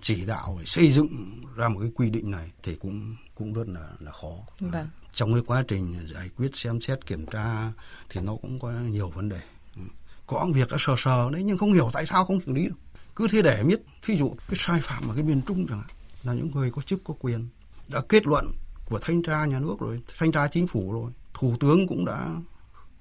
[0.01, 3.69] chỉ đạo để xây dựng ra một cái quy định này thì cũng cũng rất
[3.69, 4.89] là là khó vâng.
[5.12, 7.73] trong cái quá trình giải quyết xem xét kiểm tra
[8.11, 9.41] thì nó cũng có nhiều vấn đề
[9.77, 9.83] ừ.
[10.27, 12.75] có việc đã sờ sờ đấy nhưng không hiểu tại sao không xử lý được
[13.17, 15.89] cứ thế để biết thí dụ cái sai phạm ở cái miền trung chẳng hạn
[16.23, 17.49] là những người có chức có quyền
[17.89, 18.47] đã kết luận
[18.85, 22.37] của thanh tra nhà nước rồi thanh tra chính phủ rồi thủ tướng cũng đã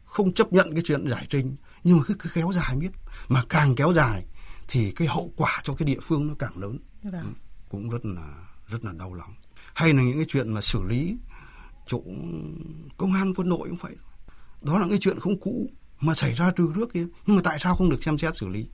[0.06, 2.92] không chấp nhận cái chuyện giải trình nhưng mà cứ, cứ kéo dài biết
[3.28, 4.26] mà càng kéo dài
[4.68, 6.80] thì cái hậu quả cho cái địa phương nó càng lớn.
[7.04, 7.14] Vâng.
[7.14, 7.28] Ừ,
[7.70, 9.34] cũng rất là rất là đau lòng.
[9.74, 11.18] Hay là những cái chuyện mà xử lý
[11.88, 12.02] chỗ
[12.98, 13.96] công an quân đội cũng vậy.
[14.62, 17.06] Đó là cái chuyện không cũ mà xảy ra từ trước kia.
[17.26, 18.68] Nhưng mà tại sao không được xem xét xử lý?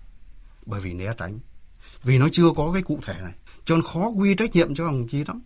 [0.65, 1.39] Bởi vì né tránh.
[2.03, 3.33] Vì nó chưa có cái cụ thể này.
[3.65, 5.41] Cho nên khó quy trách nhiệm cho đồng chí lắm.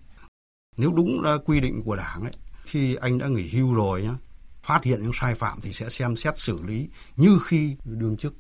[0.78, 2.34] Nếu đúng là quy định của đảng ấy
[2.66, 4.16] thì anh đã nghỉ hưu rồi nhá.
[4.64, 8.34] Phát hiện những sai phạm thì sẽ xem xét xử lý như khi đương chức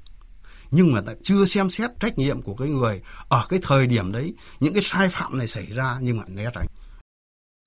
[0.71, 4.34] nhưng mà chưa xem xét trách nhiệm của cái người ở cái thời điểm đấy
[4.60, 6.67] những cái sai phạm này xảy ra nhưng mà né tránh.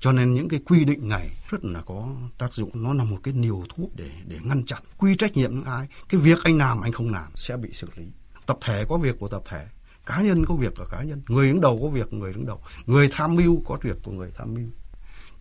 [0.00, 2.08] Cho nên những cái quy định này rất là có
[2.38, 5.50] tác dụng nó là một cái liều thuốc để để ngăn chặn quy trách nhiệm
[5.50, 5.86] những ai.
[6.08, 8.04] Cái việc anh làm anh không làm sẽ bị xử lý.
[8.46, 9.66] Tập thể có việc của tập thể
[10.06, 12.46] cá nhân có việc của cá nhân người đứng đầu có việc của người đứng
[12.46, 14.68] đầu người tham mưu có việc của người tham mưu.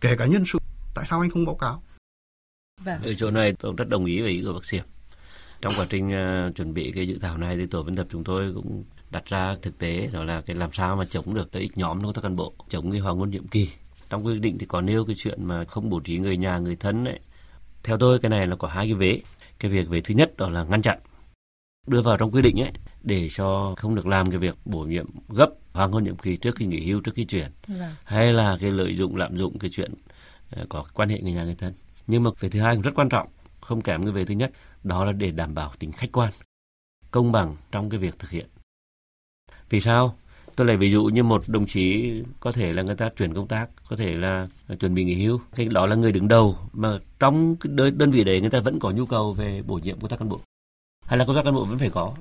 [0.00, 0.58] Kể cả nhân sự
[0.94, 1.82] tại sao anh không báo cáo?
[2.84, 3.02] Vâng.
[3.02, 4.80] ở chỗ này tôi rất đồng ý với ý của bác sĩ
[5.60, 8.24] trong quá trình uh, chuẩn bị cái dự thảo này thì tổ biên tập chúng
[8.24, 11.62] tôi cũng đặt ra thực tế đó là cái làm sao mà chống được lợi
[11.62, 13.68] ích nhóm công tác cán bộ chống cái hoàng ngôn nhiệm kỳ.
[14.10, 16.76] Trong quy định thì có nêu cái chuyện mà không bố trí người nhà người
[16.76, 17.20] thân đấy
[17.82, 19.20] theo tôi cái này là có hai cái vế.
[19.58, 20.98] Cái việc về thứ nhất đó là ngăn chặn
[21.86, 25.06] đưa vào trong quy định ấy để cho không được làm cái việc bổ nhiệm
[25.28, 27.50] gấp hoàng hôn nhiệm kỳ trước khi nghỉ hưu trước khi chuyển.
[27.66, 27.90] Vâng.
[28.04, 29.94] hay là cái lợi dụng lạm dụng cái chuyện
[30.50, 31.72] ờ, có quan hệ người nhà người thân.
[32.06, 33.28] Nhưng mà về thứ hai cũng rất quan trọng
[33.60, 34.52] không kém cái về thứ nhất
[34.84, 36.32] đó là để đảm bảo tính khách quan
[37.10, 38.46] công bằng trong cái việc thực hiện.
[39.70, 40.14] Vì sao?
[40.56, 43.46] Tôi lấy ví dụ như một đồng chí có thể là người ta chuyển công
[43.46, 44.46] tác có thể là
[44.80, 48.24] chuẩn bị nghỉ hưu cái đó là người đứng đầu mà trong cái đơn, vị
[48.24, 50.40] đấy người ta vẫn có nhu cầu về bổ nhiệm công tác cán bộ.
[51.06, 52.14] Hay là công tác cán bộ vẫn phải có.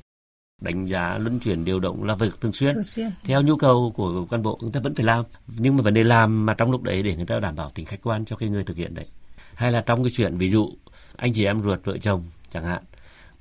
[0.61, 2.73] Đánh giá luân chuyển điều động là việc thường xuyên.
[2.73, 3.09] thường xuyên.
[3.23, 5.25] Theo nhu cầu của cán bộ người ta vẫn phải làm.
[5.57, 7.85] Nhưng mà vấn đề làm mà trong lúc đấy để người ta đảm bảo tính
[7.85, 9.05] khách quan cho cái người thực hiện đấy.
[9.53, 10.73] Hay là trong cái chuyện ví dụ
[11.17, 12.83] anh chị em ruột vợ chồng chẳng hạn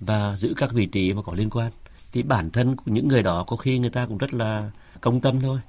[0.01, 1.73] và giữ các vị trí mà có liên quan.
[2.13, 5.21] Thì bản thân của những người đó có khi người ta cũng rất là công
[5.21, 5.61] tâm thôi.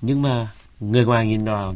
[0.00, 0.48] Nhưng mà
[0.80, 1.74] người ngoài nhìn vào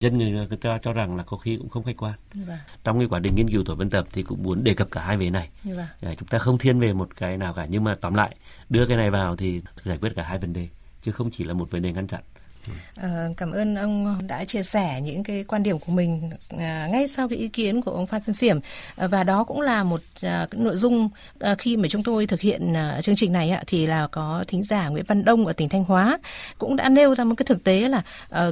[0.00, 2.14] dân người, người ta cho rằng là có khi cũng không khách quan.
[2.34, 2.58] Vâng.
[2.84, 5.02] trong cái quá trình nghiên cứu tổ biên tập thì cũng muốn đề cập cả
[5.02, 5.48] hai về này.
[5.64, 6.16] Vâng.
[6.18, 7.66] chúng ta không thiên về một cái nào cả.
[7.70, 8.36] Nhưng mà tóm lại
[8.68, 10.68] đưa cái này vào thì giải quyết cả hai vấn đề
[11.02, 12.20] chứ không chỉ là một vấn đề ngăn chặn
[12.94, 17.06] À, cảm ơn ông đã chia sẻ những cái quan điểm của mình à, ngay
[17.08, 18.58] sau cái ý kiến của ông Phan Xuân Xiểm.
[18.96, 21.08] À, và đó cũng là một à, nội dung
[21.40, 24.44] à, khi mà chúng tôi thực hiện à, chương trình này ạ thì là có
[24.46, 26.18] thính giả Nguyễn Văn Đông ở tỉnh Thanh Hóa
[26.58, 28.50] cũng đã nêu ra một cái thực tế là à,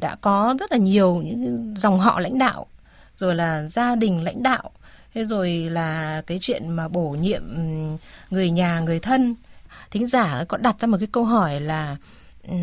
[0.00, 2.66] đã có rất là nhiều những dòng họ lãnh đạo
[3.16, 4.70] rồi là gia đình lãnh đạo
[5.14, 7.42] thế rồi là cái chuyện mà bổ nhiệm
[8.30, 9.34] người nhà người thân.
[9.90, 11.96] Thính giả có đặt ra một cái câu hỏi là
[12.48, 12.54] Ừ,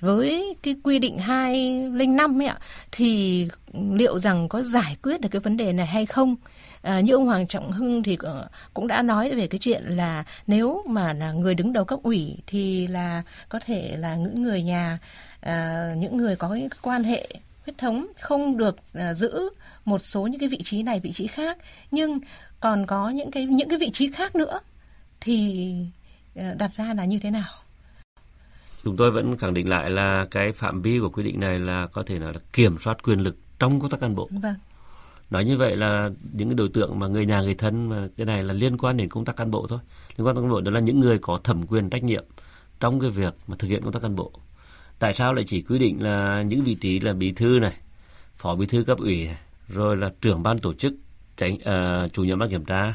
[0.00, 2.58] với cái quy định 205 ấy ạ
[2.92, 6.36] thì liệu rằng có giải quyết được cái vấn đề này hay không?
[6.82, 10.24] À, như ông Hoàng Trọng Hưng thì ờ, cũng đã nói về cái chuyện là
[10.46, 14.62] nếu mà là người đứng đầu cấp ủy thì là có thể là những người
[14.62, 14.98] nhà
[15.40, 17.28] à, những người có những quan hệ
[17.64, 19.48] huyết thống không được à, giữ
[19.84, 21.58] một số những cái vị trí này vị trí khác
[21.90, 22.18] nhưng
[22.60, 24.60] còn có những cái những cái vị trí khác nữa
[25.20, 25.74] thì
[26.36, 27.63] à, đặt ra là như thế nào?
[28.84, 31.86] Chúng tôi vẫn khẳng định lại là cái phạm vi của quy định này là
[31.86, 34.28] có thể nói là kiểm soát quyền lực trong công tác cán bộ.
[34.42, 34.54] Vâng.
[35.30, 38.26] Nói như vậy là những cái đối tượng mà người nhà người thân mà cái
[38.26, 39.78] này là liên quan đến công tác cán bộ thôi.
[40.16, 42.24] Liên quan đến cán bộ đó là những người có thẩm quyền trách nhiệm
[42.80, 44.32] trong cái việc mà thực hiện công tác cán bộ.
[44.98, 47.76] Tại sao lại chỉ quy định là những vị trí là bí thư này,
[48.34, 50.94] phó bí thư cấp ủy này, rồi là trưởng ban tổ chức,
[51.36, 52.88] tránh uh, chủ nhiệm ban kiểm tra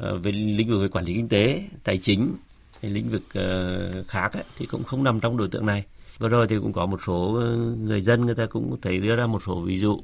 [0.00, 2.34] uh, về lĩnh vực về quản lý kinh tế, tài chính,
[2.82, 5.84] cái lĩnh vực uh, khác ấy, thì cũng không nằm trong đối tượng này.
[6.18, 9.16] Vừa rồi thì cũng có một số ờ, người dân người ta cũng thấy đưa
[9.16, 10.00] ra một số ví dụ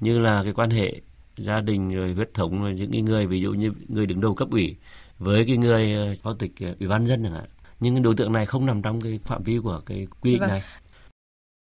[0.00, 1.00] như là cái quan hệ
[1.36, 4.34] gia đình rồi huyết thống rồi những cái người ví dụ như người đứng đầu
[4.34, 4.76] cấp ủy
[5.18, 7.48] với cái người ờ, phó tịch ủy ban dân chẳng hạn.
[7.80, 10.40] Nhưng cái đối tượng này không nằm trong cái phạm vi của cái quy định
[10.40, 10.50] vâng.
[10.50, 10.62] này.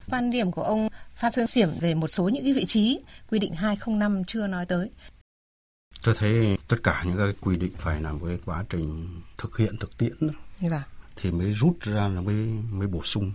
[0.09, 3.39] Quan điểm của ông Phan Xuân Xiểm về một số những cái vị trí quy
[3.39, 4.89] định 205 chưa nói tới?
[6.03, 9.77] Tôi thấy tất cả những cái quy định phải là cái quá trình thực hiện
[9.79, 10.13] thực tiễn
[10.61, 10.81] Vâng.
[11.15, 12.35] thì mới rút ra là mới
[12.71, 13.33] mới bổ sung.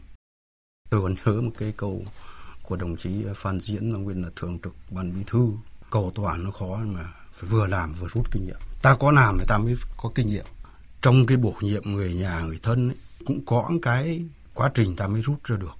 [0.90, 2.04] Tôi còn nhớ một cái câu
[2.62, 5.52] của đồng chí Phan Diễn là nguyên là thường trực ban bí thư.
[5.90, 8.58] Cầu toàn nó khó mà phải vừa làm vừa rút kinh nghiệm.
[8.82, 10.44] Ta có làm thì ta mới có kinh nghiệm.
[11.02, 15.06] Trong cái bổ nhiệm người nhà người thân ấy, cũng có cái quá trình ta
[15.08, 15.78] mới rút ra được.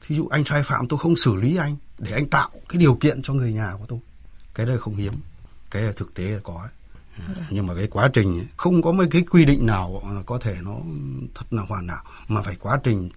[0.00, 2.94] Thí dụ anh sai phạm tôi không xử lý anh để anh tạo cái điều
[2.94, 3.98] kiện cho người nhà của tôi.
[4.54, 5.12] Cái đây không hiếm.
[5.70, 6.54] Cái là thực tế là có.
[6.62, 6.70] ấy
[7.50, 10.76] nhưng mà cái quá trình không có mấy cái quy định nào có thể nó
[11.34, 13.10] thật là hoàn hảo mà phải quá trình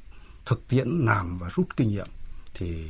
[0.46, 2.08] thực tiễn làm và rút kinh nghiệm
[2.54, 2.86] thì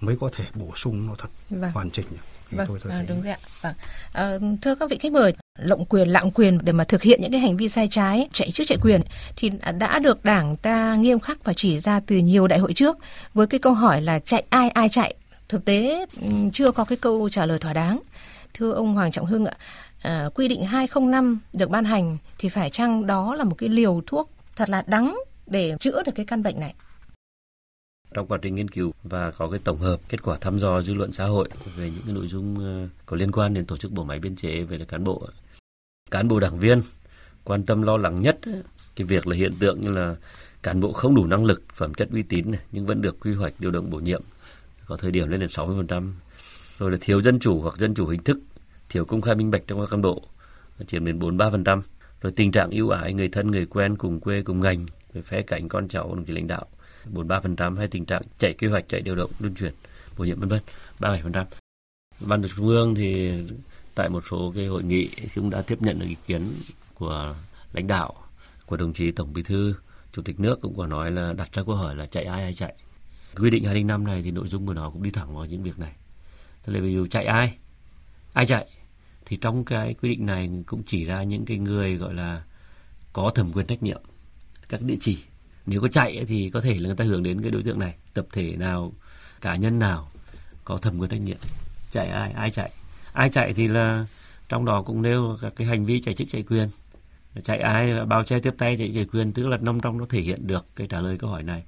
[0.00, 1.72] mới có thể bổ sung nó thật vâng.
[1.72, 2.06] hoàn chỉnh.
[2.50, 3.38] Vâng, tôi, tôi à, đúng rồi ạ.
[3.60, 3.74] Vâng.
[4.12, 7.30] À, thưa các vị khách mời, lộng quyền, lạm quyền để mà thực hiện những
[7.30, 9.00] cái hành vi sai trái, chạy chức chạy quyền
[9.36, 12.98] thì đã được Đảng ta nghiêm khắc và chỉ ra từ nhiều đại hội trước
[13.34, 15.14] với cái câu hỏi là chạy ai ai chạy.
[15.48, 18.00] Thực tế ừ, chưa có cái câu trả lời thỏa đáng.
[18.54, 19.56] Thưa ông Hoàng Trọng Hưng ạ,
[20.02, 24.02] à, quy định 205 được ban hành thì phải chăng đó là một cái liều
[24.06, 26.74] thuốc thật là đắng để chữa được cái căn bệnh này?
[28.14, 30.94] trong quá trình nghiên cứu và có cái tổng hợp kết quả thăm dò dư
[30.94, 33.92] luận xã hội về những cái nội dung ờ, có liên quan đến tổ chức
[33.92, 35.28] bộ máy biên chế về cán bộ
[36.10, 36.82] cán bộ đảng viên
[37.44, 38.38] quan tâm lo lắng nhất
[38.96, 40.16] cái việc là hiện tượng như là
[40.62, 43.34] cán bộ không đủ năng lực phẩm chất uy tín này, nhưng vẫn được quy
[43.34, 44.22] hoạch điều động bổ nhiệm
[44.86, 46.12] có thời điểm lên đến 60%
[46.78, 48.38] rồi là thiếu dân chủ hoặc dân chủ hình thức
[48.88, 50.22] thiếu công khai minh bạch trong các cán bộ,
[50.86, 51.80] chiếm đến 43%
[52.20, 55.42] rồi tình trạng ưu ái người thân, người quen, cùng quê, cùng ngành về phe
[55.42, 56.66] cánh con cháu, đồng chí lãnh đạo
[57.12, 59.72] 43% hay tình trạng chạy kế hoạch, chạy điều động, luân chuyển,
[60.16, 60.60] bổ nhiệm, vân vân
[60.98, 61.44] 37%.
[62.20, 63.32] Ban trung ương thì
[63.94, 66.42] tại một số cái hội nghị cũng đã tiếp nhận được ý kiến
[66.94, 67.34] của
[67.72, 68.14] lãnh đạo,
[68.66, 69.74] của đồng chí tổng bí thư,
[70.12, 72.54] chủ tịch nước cũng có nói là đặt ra câu hỏi là chạy ai ai
[72.54, 72.74] chạy.
[73.36, 75.78] Quy định 205 này thì nội dung của nó cũng đi thẳng vào những việc
[75.78, 75.92] này.
[76.64, 77.56] Tức là ví dụ chạy ai
[78.32, 78.66] ai chạy
[79.26, 82.42] thì trong cái quy định này cũng chỉ ra những cái người gọi là
[83.12, 84.02] có thẩm quyền trách nhiệm,
[84.68, 85.18] các địa chỉ.
[85.66, 87.94] Nếu có chạy thì có thể là người ta hướng đến cái đối tượng này,
[88.14, 88.92] tập thể nào,
[89.40, 90.10] cá nhân nào
[90.64, 91.36] có thẩm quyền trách nhiệm.
[91.90, 92.32] Chạy ai?
[92.32, 92.70] Ai chạy?
[93.12, 94.06] Ai chạy thì là
[94.48, 96.68] trong đó cũng nêu các cái hành vi chạy chức chạy quyền.
[97.44, 100.20] Chạy ai, bao che tiếp tay chạy chạy quyền, tức là nông trong nó thể
[100.20, 101.64] hiện được cái trả lời câu hỏi này.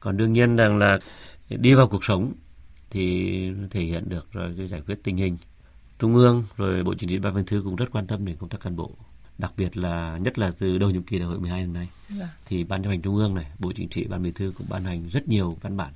[0.00, 0.98] Còn đương nhiên rằng là
[1.48, 2.32] đi vào cuộc sống
[2.90, 5.36] thì thể hiện được rồi cái giải quyết tình hình
[6.00, 8.48] trung ương rồi bộ chính trị ban bí thư cũng rất quan tâm đến công
[8.48, 8.90] tác cán bộ
[9.40, 11.88] đặc biệt là nhất là từ đầu nhiệm kỳ đại hội 12 năm nay.
[12.08, 12.28] Dạ.
[12.46, 14.84] thì ban chấp hành trung ương này bộ chính trị ban bí thư cũng ban
[14.84, 15.92] hành rất nhiều văn bản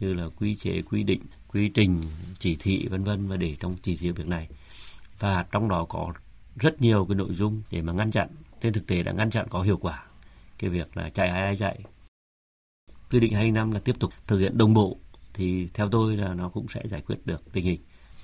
[0.00, 2.00] như là quy chế quy định quy trình
[2.38, 4.48] chỉ thị vân vân và để trong chỉ thị việc này.
[5.18, 6.12] Và trong đó có
[6.56, 8.28] rất nhiều cái nội dung để mà ngăn chặn
[8.60, 10.04] trên thực tế đã ngăn chặn có hiệu quả
[10.58, 11.80] cái việc là chạy ai ai chạy.
[13.10, 14.98] Quy định 2 năm là tiếp tục thực hiện đồng bộ
[15.34, 17.80] thì theo tôi là nó cũng sẽ giải quyết được tình hình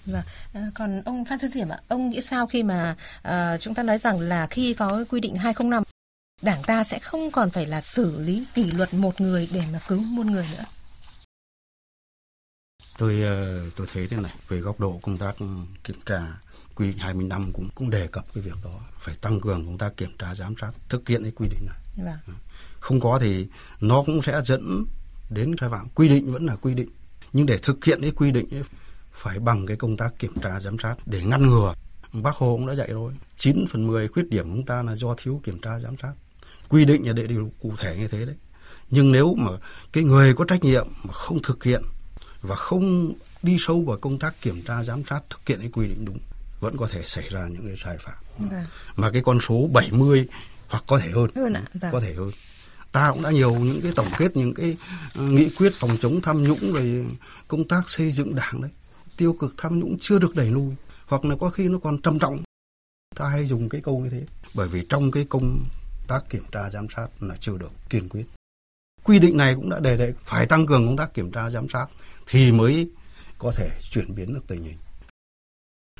[0.06, 0.22] Vâng.
[0.52, 3.82] À, còn ông Phan Xuân Diệm ạ, ông nghĩ sao khi mà à, chúng ta
[3.82, 5.82] nói rằng là khi có quy định 205
[6.42, 9.80] Đảng ta sẽ không còn phải là xử lý kỷ luật một người để mà
[9.88, 10.64] cứu muôn người nữa.
[12.98, 15.36] Tôi ờ, tôi thấy thế này, về góc độ công tác
[15.84, 16.26] kiểm tra
[16.74, 19.96] quy định 25 cũng cũng đề cập cái việc đó, phải tăng cường công tác
[19.96, 21.78] kiểm tra giám sát thực hiện cái quy định này.
[21.96, 22.36] Vâng.
[22.80, 23.46] Không có thì
[23.80, 24.84] nó cũng sẽ dẫn
[25.30, 25.88] đến sai phạm.
[25.94, 26.88] Quy định vẫn là quy định,
[27.32, 28.62] nhưng để thực hiện cái quy định ấy,
[29.16, 31.74] phải bằng cái công tác kiểm tra giám sát để ngăn ngừa.
[32.12, 34.96] Bác Hồ cũng đã dạy rồi, 9 phần 10 khuyết điểm của chúng ta là
[34.96, 36.12] do thiếu kiểm tra giám sát.
[36.68, 38.36] Quy định là để điều cụ thể như thế đấy.
[38.90, 39.50] Nhưng nếu mà
[39.92, 41.82] cái người có trách nhiệm mà không thực hiện
[42.42, 45.88] và không đi sâu vào công tác kiểm tra giám sát thực hiện cái quy
[45.88, 46.18] định đúng
[46.60, 48.14] vẫn có thể xảy ra những cái sai phạm.
[48.38, 48.64] Vâng.
[48.96, 50.28] Mà cái con số 70
[50.68, 51.62] hoặc có thể hơn, hơn ạ.
[51.74, 51.92] Vâng.
[51.92, 52.30] có thể hơn
[52.96, 54.76] ta cũng đã nhiều những cái tổng kết những cái
[55.18, 57.06] uh, nghị quyết phòng chống tham nhũng rồi
[57.48, 58.70] công tác xây dựng đảng đấy
[59.16, 60.74] tiêu cực, tham nhũng chưa được đẩy lùi,
[61.06, 62.42] hoặc là có khi nó còn trầm trọng.
[63.14, 65.60] Ta hay dùng cái câu như thế, bởi vì trong cái công
[66.08, 68.26] tác kiểm tra giám sát là chưa được kiên quyết.
[69.04, 71.68] Quy định này cũng đã đề đề phải tăng cường công tác kiểm tra giám
[71.68, 71.86] sát
[72.26, 72.90] thì mới
[73.38, 74.76] có thể chuyển biến được tình hình.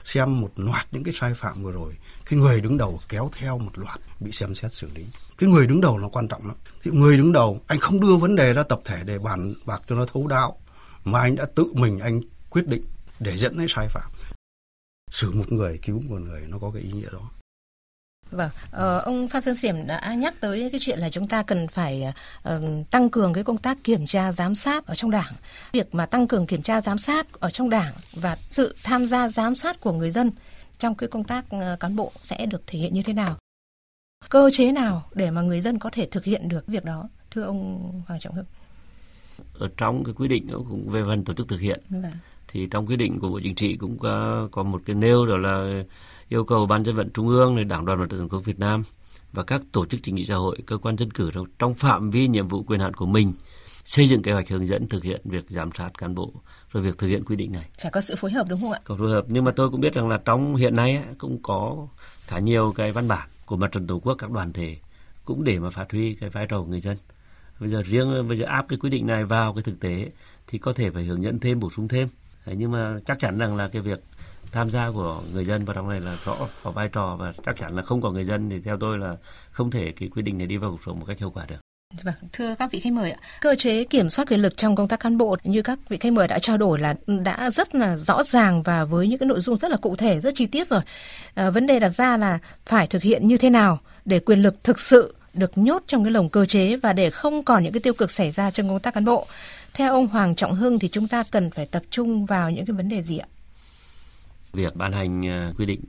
[0.05, 3.59] Xem một loạt những cái sai phạm vừa rồi, cái người đứng đầu kéo theo
[3.59, 5.05] một loạt bị xem xét xử lý.
[5.39, 6.57] Cái người đứng đầu nó quan trọng lắm.
[6.83, 9.83] Thì người đứng đầu, anh không đưa vấn đề ra tập thể để bàn bạc
[9.89, 10.59] cho nó thấu đáo,
[11.05, 12.83] mà anh đã tự mình anh quyết định
[13.21, 14.11] để dẫn đến sai phạm
[15.11, 17.31] xử một người cứu một người nó có cái ý nghĩa đó
[18.31, 21.69] Vâng, ờ, ông Phan Xuân Xiểm đã nhắc tới cái chuyện là chúng ta cần
[21.69, 22.05] phải
[22.49, 22.53] uh,
[22.91, 25.33] tăng cường cái công tác kiểm tra giám sát ở trong đảng.
[25.73, 29.29] Việc mà tăng cường kiểm tra giám sát ở trong đảng và sự tham gia
[29.29, 30.31] giám sát của người dân
[30.79, 33.37] trong cái công tác uh, cán bộ sẽ được thể hiện như thế nào?
[34.29, 37.09] Cơ chế nào để mà người dân có thể thực hiện được việc đó?
[37.31, 38.47] Thưa ông Hoàng Trọng Hưng.
[39.59, 41.81] Ở trong cái quy định cũng về phần tổ chức thực hiện.
[41.91, 42.13] Vâng
[42.57, 45.37] thì trong quyết định của bộ chính trị cũng có, có một cái nêu đó
[45.37, 45.85] là
[46.29, 48.83] yêu cầu ban dân vận trung ương đảng đoàn mặt trận tổ quốc việt nam
[49.33, 52.11] và các tổ chức chính trị xã hội cơ quan dân cử trong, trong phạm
[52.11, 53.33] vi nhiệm vụ quyền hạn của mình
[53.85, 56.33] xây dựng kế hoạch hướng dẫn thực hiện việc giám sát cán bộ
[56.73, 57.69] rồi việc thực hiện quy định này.
[57.83, 58.81] Phải có sự phối hợp đúng không ạ?
[58.85, 61.89] Có phối hợp nhưng mà tôi cũng biết rằng là trong hiện nay cũng có
[62.27, 64.77] khá nhiều cái văn bản của mặt trận tổ quốc các đoàn thể
[65.25, 66.97] cũng để mà phát huy cái vai trò của người dân.
[67.61, 70.11] Bây giờ riêng bây giờ áp cái quy định này vào cái thực tế
[70.47, 72.09] thì có thể phải hướng dẫn thêm bổ sung thêm
[72.47, 74.01] nhưng mà chắc chắn rằng là cái việc
[74.53, 77.57] tham gia của người dân vào trong này là rõ có vai trò và chắc
[77.59, 79.17] chắn là không có người dân thì theo tôi là
[79.51, 81.57] không thể cái quy định này đi vào cuộc sống một cách hiệu quả được.
[82.03, 84.89] Vâng, thưa các vị khách mời ạ, cơ chế kiểm soát quyền lực trong công
[84.89, 87.97] tác cán bộ như các vị khách mời đã trao đổi là đã rất là
[87.97, 90.69] rõ ràng và với những cái nội dung rất là cụ thể, rất chi tiết
[90.69, 90.81] rồi.
[91.35, 94.65] À, vấn đề đặt ra là phải thực hiện như thế nào để quyền lực
[94.65, 97.81] thực sự được nhốt trong cái lồng cơ chế và để không còn những cái
[97.81, 99.27] tiêu cực xảy ra trong công tác cán bộ.
[99.77, 102.77] Theo ông Hoàng Trọng Hưng thì chúng ta cần phải tập trung vào những cái
[102.77, 103.27] vấn đề gì ạ?
[104.53, 105.81] Việc ban hành à, quy định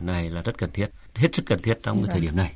[0.00, 2.52] này là rất cần thiết, hết sức cần thiết trong cái thời điểm này.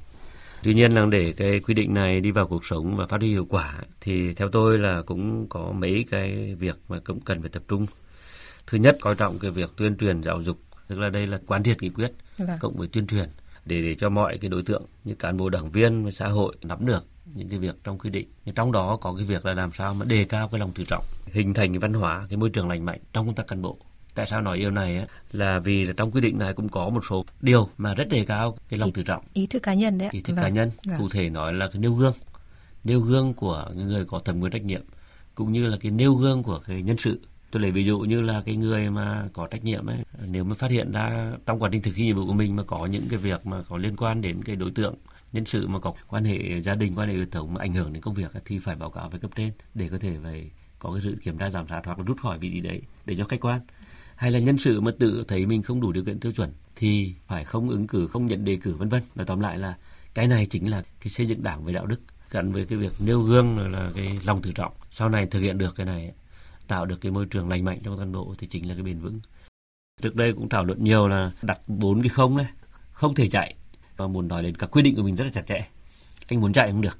[0.62, 3.28] Tuy nhiên là để cái quy định này đi vào cuộc sống và phát huy
[3.28, 7.50] hiệu quả thì theo tôi là cũng có mấy cái việc mà cũng cần phải
[7.50, 7.86] tập trung.
[8.66, 11.62] Thứ nhất coi trọng cái việc tuyên truyền giáo dục, tức là đây là quán
[11.62, 12.58] triệt nghị quyết vâng.
[12.60, 13.28] cộng với tuyên truyền
[13.64, 16.56] để để cho mọi cái đối tượng như cán bộ đảng viên và xã hội
[16.62, 18.28] nắm được những cái việc trong quy định.
[18.44, 20.84] Nhưng trong đó có cái việc là làm sao mà đề cao cái lòng tự
[20.84, 23.62] trọng, hình thành cái văn hóa, cái môi trường lành mạnh trong công tác cán
[23.62, 23.76] bộ.
[24.14, 25.06] Tại sao nói điều này á?
[25.32, 28.24] là vì là trong quy định này cũng có một số điều mà rất đề
[28.24, 29.24] cao cái lòng ý, tự trọng.
[29.32, 30.08] Ý thức cá nhân đấy.
[30.12, 30.42] Ý thức vâng.
[30.42, 30.98] cá nhân, vâng.
[30.98, 32.12] cụ thể nói là cái nêu gương,
[32.84, 34.82] nêu gương của người có thẩm quyền trách nhiệm
[35.34, 38.22] cũng như là cái nêu gương của cái nhân sự tôi lấy ví dụ như
[38.22, 41.68] là cái người mà có trách nhiệm ấy nếu mà phát hiện ra trong quá
[41.72, 43.96] trình thực thi nhiệm vụ của mình mà có những cái việc mà có liên
[43.96, 44.94] quan đến cái đối tượng
[45.34, 47.92] nhân sự mà có quan hệ gia đình quan hệ hệ thống mà ảnh hưởng
[47.92, 50.92] đến công việc thì phải báo cáo với cấp trên để có thể phải có
[50.92, 53.24] cái sự kiểm tra giám sát hoặc là rút khỏi vị trí đấy để cho
[53.24, 53.60] khách quan.
[54.16, 57.14] Hay là nhân sự mà tự thấy mình không đủ điều kiện tiêu chuẩn thì
[57.26, 59.02] phải không ứng cử không nhận đề cử vân vân.
[59.14, 59.76] Nói tóm lại là
[60.14, 62.92] cái này chính là cái xây dựng đảng về đạo đức gắn với cái việc
[62.98, 64.72] nêu gương là, là cái lòng tự trọng.
[64.90, 66.12] Sau này thực hiện được cái này
[66.68, 68.98] tạo được cái môi trường lành mạnh trong cán bộ thì chính là cái bền
[68.98, 69.20] vững.
[70.02, 72.46] Trước đây cũng thảo luận nhiều là đặt bốn cái không này
[72.92, 73.54] không thể chạy
[73.96, 75.66] và muốn nói đến các quy định của mình rất là chặt chẽ.
[76.28, 76.98] Anh muốn chạy không được.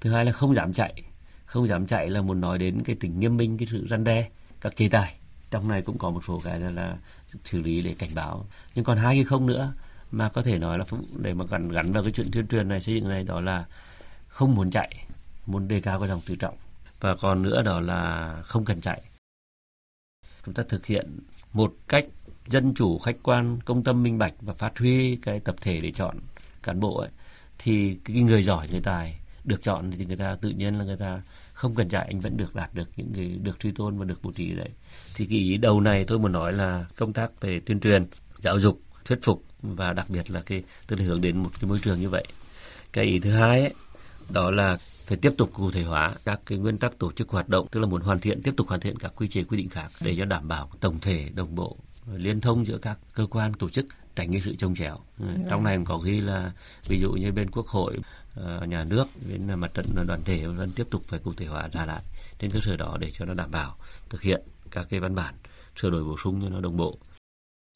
[0.00, 1.02] Thứ hai là không dám chạy.
[1.44, 4.28] Không dám chạy là muốn nói đến cái tính nghiêm minh cái sự răn đe
[4.60, 5.14] các chế tài.
[5.50, 6.96] Trong này cũng có một số cái là, là
[7.44, 8.46] xử lý để cảnh báo.
[8.74, 9.72] Nhưng còn hai cái không nữa
[10.10, 10.84] mà có thể nói là
[11.18, 13.64] để mà gắn gắn vào cái chuyện tuyên truyền này xây dựng này đó là
[14.28, 15.06] không muốn chạy
[15.46, 16.56] muốn đề cao cái lòng tự trọng.
[17.00, 19.02] Và còn nữa đó là không cần chạy.
[20.44, 21.18] Chúng ta thực hiện
[21.52, 22.04] một cách
[22.48, 25.90] dân chủ khách quan công tâm minh bạch và phát huy cái tập thể để
[25.90, 26.16] chọn
[26.62, 27.10] cán bộ ấy
[27.58, 30.96] thì cái người giỏi người tài được chọn thì người ta tự nhiên là người
[30.96, 34.04] ta không cần chạy anh vẫn được đạt được những người được truy tôn và
[34.04, 34.68] được bố trí đấy.
[35.14, 38.04] Thì cái ý đầu này tôi muốn nói là công tác về tuyên truyền
[38.38, 41.68] giáo dục thuyết phục và đặc biệt là cái tức là hướng đến một cái
[41.68, 42.24] môi trường như vậy.
[42.92, 43.74] Cái ý thứ hai ấy,
[44.30, 47.48] đó là phải tiếp tục cụ thể hóa các cái nguyên tắc tổ chức hoạt
[47.48, 49.68] động tức là muốn hoàn thiện tiếp tục hoàn thiện các quy chế quy định
[49.68, 51.76] khác để cho đảm bảo tổng thể đồng bộ
[52.14, 55.64] liên thông giữa các cơ quan tổ chức tránh cái sự trông chéo ừ, trong
[55.64, 56.52] này có ghi là
[56.88, 57.98] ví dụ như bên quốc hội
[58.34, 61.68] ờ, nhà nước bên mặt trận đoàn thể vẫn tiếp tục phải cụ thể hóa
[61.68, 62.02] ra lại
[62.38, 63.76] trên cơ sở đó để cho nó đảm bảo
[64.08, 65.34] thực hiện các cái văn bản
[65.76, 66.98] sửa đổi bổ sung cho nó đồng bộ.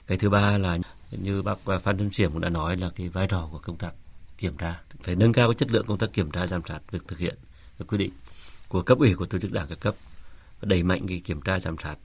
[0.07, 0.79] Cái thứ ba là
[1.11, 3.93] như bác Phan Xuân Xiểm cũng đã nói là cái vai trò của công tác
[4.39, 7.09] kiểm tra phải nâng cao cái chất lượng công tác kiểm tra giám sát việc
[7.09, 7.39] thực hiện
[7.79, 8.11] các quy định
[8.69, 9.95] của cấp ủy của tổ chức đảng các cấp
[10.63, 11.97] đẩy mạnh cái kiểm tra giám sát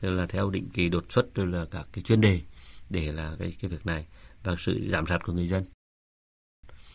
[0.00, 2.40] là theo định kỳ đột xuất rồi là các cái chuyên đề
[2.90, 4.06] để là cái cái việc này
[4.44, 5.64] và sự giám sát của người dân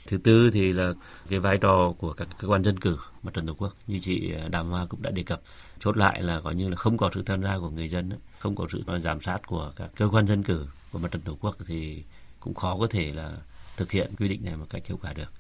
[0.08, 0.94] thứ tư thì là
[1.30, 4.34] cái vai trò của các cơ quan dân cử, mặt trận tổ quốc như chị
[4.34, 5.42] à, Đàm Hoa cũng đã đề cập,
[5.80, 8.56] chốt lại là coi như là không có sự tham gia của người dân không
[8.56, 11.58] có sự giám sát của các cơ quan dân cử của mặt trận tổ quốc
[11.68, 12.04] thì
[12.40, 13.38] cũng khó có thể là
[13.78, 15.32] thực hiện quy định này một cách hiệu quả được.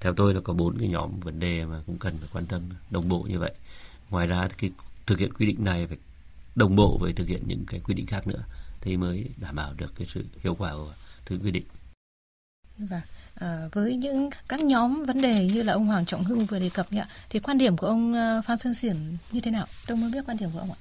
[0.00, 2.62] Theo tôi là có bốn cái nhóm vấn đề mà cũng cần phải quan tâm,
[2.90, 3.52] đồng bộ như vậy.
[4.10, 4.70] Ngoài ra thì
[5.06, 5.98] thực hiện quy định này phải
[6.54, 8.44] đồng bộ với thực hiện những cái quy định khác nữa
[8.80, 10.94] thì mới đảm bảo được cái sự hiệu quả của
[11.26, 11.64] thứ quy định.
[12.78, 13.00] Vâng.
[13.34, 16.70] À, với những các nhóm vấn đề như là ông Hoàng Trọng Hưng vừa đề
[16.74, 18.96] cập nhỉ, thì quan điểm của ông ờ, Phan Xuân Xiển
[19.32, 19.66] như thế nào?
[19.86, 20.78] Tôi muốn biết quan điểm của ông ạ.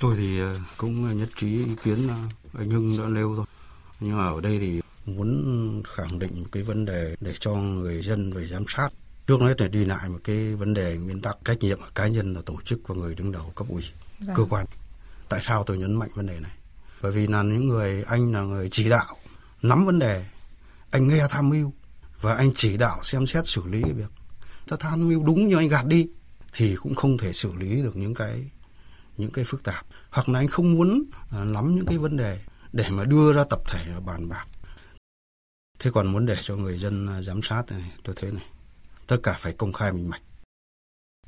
[0.00, 2.08] Tôi thì ờ, cũng nhất trí ý kiến
[2.58, 3.46] anh Hưng đã nêu thôi.
[4.00, 8.32] Nhưng mà ở đây thì muốn khẳng định cái vấn đề để cho người dân
[8.32, 8.88] về giám sát
[9.26, 12.34] trước hết là đi lại một cái vấn đề nguyên tắc trách nhiệm cá nhân
[12.34, 13.82] là tổ chức và người đứng đầu cấp ủy
[14.20, 14.36] vâng.
[14.36, 14.66] cơ quan.
[15.28, 16.52] Tại sao tôi nhấn mạnh vấn đề này?
[17.02, 19.16] Bởi vì là những người anh là người chỉ đạo
[19.62, 20.24] nắm vấn đề.
[20.90, 21.72] Anh nghe tham mưu
[22.20, 24.10] và anh chỉ đạo xem xét xử lý cái việc.
[24.68, 26.08] Ta tham mưu đúng như anh gạt đi
[26.52, 28.50] thì cũng không thể xử lý được những cái
[29.16, 29.86] những cái phức tạp.
[30.10, 32.40] Hoặc là anh không muốn à, nắm những cái vấn đề
[32.72, 34.46] để mà đưa ra tập thể bàn bạc.
[35.78, 38.46] Thế còn muốn để cho người dân à, giám sát này, tôi thấy này,
[39.06, 40.22] tất cả phải công khai minh bạch.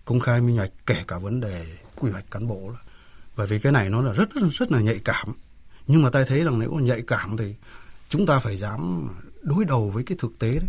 [0.05, 2.78] Công khai minh bạch kể cả vấn đề quy hoạch cán bộ đó.
[3.36, 5.28] Bởi vì cái này nó là rất rất, rất là nhạy cảm.
[5.86, 7.55] Nhưng mà ta thấy rằng nếu mà nhạy cảm thì
[8.09, 9.09] chúng ta phải dám
[9.42, 10.68] đối đầu với cái thực tế đấy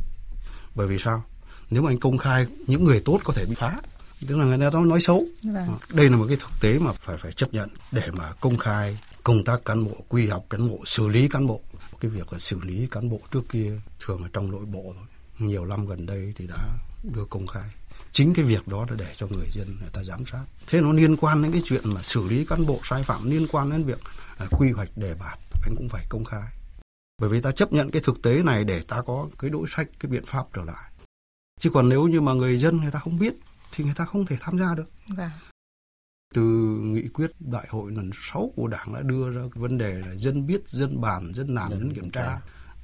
[0.75, 1.23] bởi vì sao
[1.69, 3.81] nếu mà anh công khai những người tốt có thể bị phá
[4.27, 5.77] tức là người ta nói xấu vâng.
[5.93, 8.99] đây là một cái thực tế mà phải phải chấp nhận để mà công khai
[9.23, 11.61] công tác cán bộ quy hoạch cán bộ xử lý cán bộ
[11.99, 15.05] cái việc là xử lý cán bộ trước kia thường là trong nội bộ thôi
[15.39, 16.57] nhiều năm gần đây thì đã
[17.03, 17.69] đưa công khai
[18.13, 20.45] chính cái việc đó là để cho người dân người ta giám sát.
[20.67, 23.47] Thế nó liên quan đến cái chuyện mà xử lý cán bộ sai phạm liên
[23.51, 23.99] quan đến việc
[24.43, 26.47] uh, quy hoạch đề bạt anh cũng phải công khai.
[27.21, 29.87] Bởi vì ta chấp nhận cái thực tế này để ta có cái đối sách
[29.99, 30.91] cái biện pháp trở lại.
[31.59, 33.33] Chứ còn nếu như mà người dân người ta không biết
[33.71, 34.89] thì người ta không thể tham gia được.
[35.07, 35.31] Vâng.
[36.35, 36.41] từ
[36.83, 40.15] nghị quyết đại hội lần 6 của đảng đã đưa ra cái vấn đề là
[40.15, 42.41] dân biết dân bàn dân làm dân kiểm tra.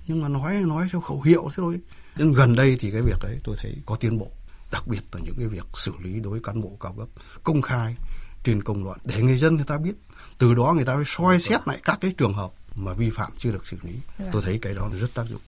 [0.07, 1.79] nhưng mà nói nói theo khẩu hiệu thế thôi.
[2.17, 4.31] Nhưng gần đây thì cái việc đấy tôi thấy có tiến bộ
[4.71, 7.07] đặc biệt là những cái việc xử lý đối với cán bộ cao cấp
[7.43, 7.95] công khai
[8.43, 9.93] trên công luận để người dân người ta biết.
[10.37, 13.31] Từ đó người ta mới soi xét lại các cái trường hợp mà vi phạm
[13.37, 13.93] chưa được xử lý.
[14.19, 14.25] Dạ.
[14.31, 15.41] tôi thấy cái đó rất tác dụng.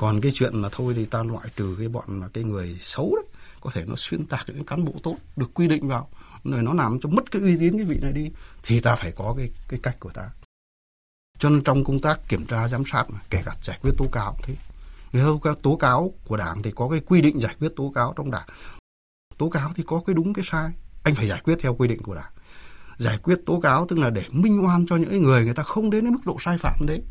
[0.00, 3.16] Còn cái chuyện là thôi thì ta loại trừ cái bọn mà cái người xấu
[3.16, 3.24] đấy
[3.60, 6.08] có thể nó xuyên tạc những cán bộ tốt được quy định vào
[6.44, 8.30] rồi nó làm cho mất cái uy tín cái vị này đi
[8.62, 10.30] thì ta phải có cái cái cách của ta.
[11.38, 14.06] Cho nên trong công tác kiểm tra giám sát mà kể cả giải quyết tố
[14.12, 14.56] cáo thế
[15.12, 18.14] người ta tố cáo của đảng thì có cái quy định giải quyết tố cáo
[18.16, 18.48] trong đảng.
[19.38, 20.70] Tố cáo thì có cái đúng, cái sai.
[21.02, 22.32] Anh phải giải quyết theo quy định của đảng.
[22.98, 25.90] Giải quyết tố cáo tức là để minh oan cho những người người ta không
[25.90, 27.02] đến cái mức độ sai phạm đấy.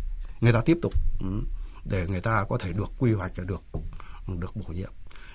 [0.42, 1.42] Người ta tiếp tục ừ,
[1.86, 3.62] để người ta có thể được quy hoạch và được
[4.40, 4.92] được bổ nhiệm.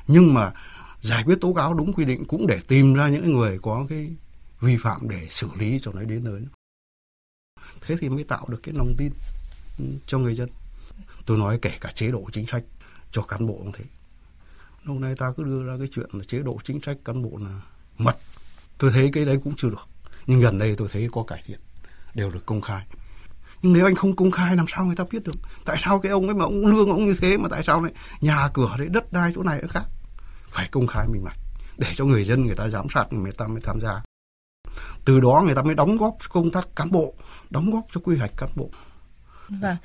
[0.06, 0.52] Nhưng mà
[1.00, 4.10] giải quyết tố cáo đúng quy định cũng để tìm ra những người có cái
[4.60, 6.40] vi phạm để xử lý cho nó đến nơi.
[7.80, 9.12] Thế thì mới tạo được cái lòng tin
[9.78, 10.48] ừ, cho người dân
[11.26, 12.62] tôi nói kể cả chế độ chính sách
[13.10, 13.84] cho cán bộ cũng thế.
[14.84, 17.30] Lâu nay ta cứ đưa ra cái chuyện là chế độ chính sách cán bộ
[17.40, 17.60] là
[17.98, 18.16] mật.
[18.78, 19.88] Tôi thấy cái đấy cũng chưa được.
[20.26, 21.60] Nhưng gần đây tôi thấy có cải thiện,
[22.14, 22.86] đều được công khai.
[23.62, 25.34] Nhưng nếu anh không công khai, làm sao người ta biết được?
[25.64, 27.92] Tại sao cái ông ấy mà ông lương ông như thế, mà tại sao lại
[28.20, 29.84] nhà cửa đấy đất đai chỗ này nó khác?
[30.50, 31.36] Phải công khai minh bạch,
[31.78, 34.02] để cho người dân người ta giám sát, người ta mới tham gia.
[35.04, 37.14] Từ đó người ta mới đóng góp công tác cán bộ,
[37.50, 38.70] đóng góp cho quy hoạch cán bộ.
[39.48, 39.76] Và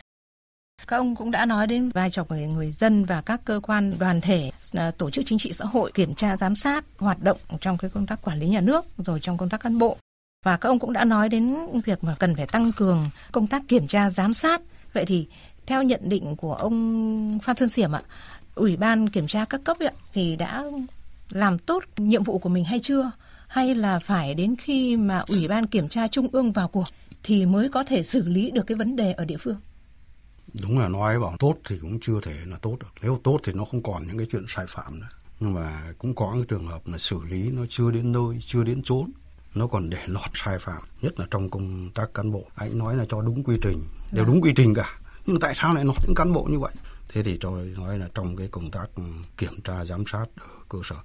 [0.88, 3.94] các ông cũng đã nói đến vai trò của người dân và các cơ quan
[4.00, 7.38] đoàn thể, à, tổ chức chính trị xã hội kiểm tra giám sát hoạt động
[7.62, 9.98] trong cái công tác quản lý nhà nước rồi trong công tác cán bộ.
[10.46, 11.56] Và các ông cũng đã nói đến
[11.86, 14.62] việc mà cần phải tăng cường công tác kiểm tra giám sát.
[14.94, 15.28] Vậy thì
[15.66, 18.02] theo nhận định của ông Phan Xuân Xiểm ạ,
[18.56, 20.64] Ủy ban kiểm tra các cấp ạ thì đã
[21.30, 23.12] làm tốt nhiệm vụ của mình hay chưa?
[23.48, 26.88] Hay là phải đến khi mà Ủy ban kiểm tra trung ương vào cuộc
[27.24, 29.56] thì mới có thể xử lý được cái vấn đề ở địa phương?
[30.62, 32.88] Đúng là nói bảo tốt thì cũng chưa thể là tốt được.
[33.02, 35.08] Nếu tốt thì nó không còn những cái chuyện sai phạm nữa.
[35.40, 38.64] Nhưng mà cũng có những trường hợp là xử lý nó chưa đến nơi chưa
[38.64, 39.12] đến chốn.
[39.56, 42.44] Nó còn để lọt sai phạm nhất là trong công tác cán bộ.
[42.56, 45.00] Anh nói là cho đúng quy trình đều đúng quy trình cả.
[45.26, 46.72] Nhưng tại sao lại lọt những cán bộ như vậy?
[47.14, 48.88] Thế thì tôi nói là trong cái công tác
[49.38, 50.96] kiểm tra giám sát ở cơ sở.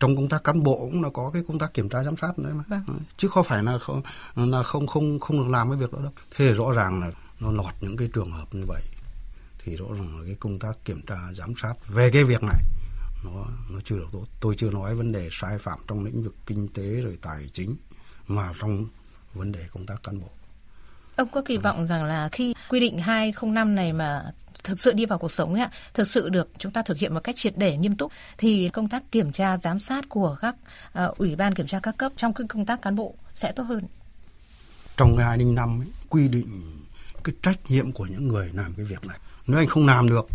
[0.00, 2.38] Trong công tác cán bộ cũng là có cái công tác kiểm tra giám sát
[2.38, 2.64] nữa mà.
[2.68, 2.98] Vâng.
[3.16, 4.02] chứ không phải là không
[4.34, 6.12] là không không không được làm cái việc đó đâu.
[6.36, 7.10] Thế rõ ràng là
[7.42, 8.82] nó lọt những cái trường hợp như vậy.
[9.64, 12.58] Thì rõ ràng là cái công tác kiểm tra giám sát về cái việc này
[13.24, 14.24] nó nó chưa được tốt.
[14.40, 17.76] Tôi chưa nói vấn đề sai phạm trong lĩnh vực kinh tế rồi tài chính
[18.26, 18.86] mà trong
[19.34, 20.28] vấn đề công tác cán bộ.
[21.16, 24.24] Ông có kỳ vọng rằng là khi quy định 205 này mà
[24.64, 27.20] thực sự đi vào cuộc sống ấy, thực sự được chúng ta thực hiện một
[27.24, 30.54] cách triệt để nghiêm túc thì công tác kiểm tra giám sát của các
[31.04, 33.84] uh, ủy ban kiểm tra các cấp trong công tác cán bộ sẽ tốt hơn.
[34.96, 36.46] Trong cái 205 ấy, quy định
[37.24, 39.18] cái trách nhiệm của những người làm cái việc này.
[39.46, 40.26] Nếu anh không làm được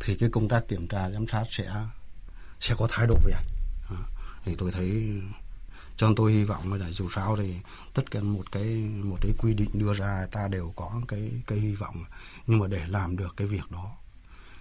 [0.00, 1.72] thì cái công tác kiểm tra giám sát sẽ
[2.60, 3.44] sẽ có thái độ về anh.
[4.44, 5.20] Thì tôi thấy
[5.96, 7.54] cho nên tôi hy vọng là dù sao thì
[7.94, 8.64] tất cả một cái
[9.02, 12.04] một cái quy định đưa ra ta đều có cái cái hy vọng.
[12.46, 13.96] Nhưng mà để làm được cái việc đó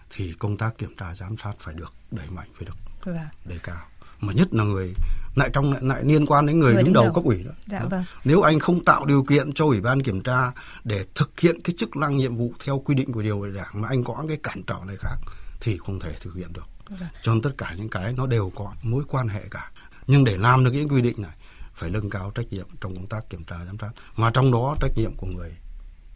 [0.10, 3.18] thì công tác kiểm tra giám sát phải được đẩy mạnh phải được vâng.
[3.46, 3.88] đề cao
[4.20, 4.94] mà nhất là người
[5.36, 7.52] lại trong lại, lại liên quan đến người, người đứng đầu, đầu cấp ủy đó.
[7.68, 8.04] Dạ, vâng.
[8.24, 10.52] Nếu anh không tạo điều kiện cho ủy ban kiểm tra
[10.84, 13.82] để thực hiện cái chức năng nhiệm vụ theo quy định của điều lệ đảng
[13.82, 15.18] mà anh có cái cản trở này khác
[15.60, 16.68] thì không thể thực hiện được.
[16.90, 17.10] Vâng.
[17.24, 19.72] Cho nên tất cả những cái nó đều có mối quan hệ cả.
[20.08, 21.32] Nhưng để làm được những quy định này
[21.74, 24.76] phải nâng cao trách nhiệm trong công tác kiểm tra giám sát mà trong đó
[24.82, 25.52] trách nhiệm của người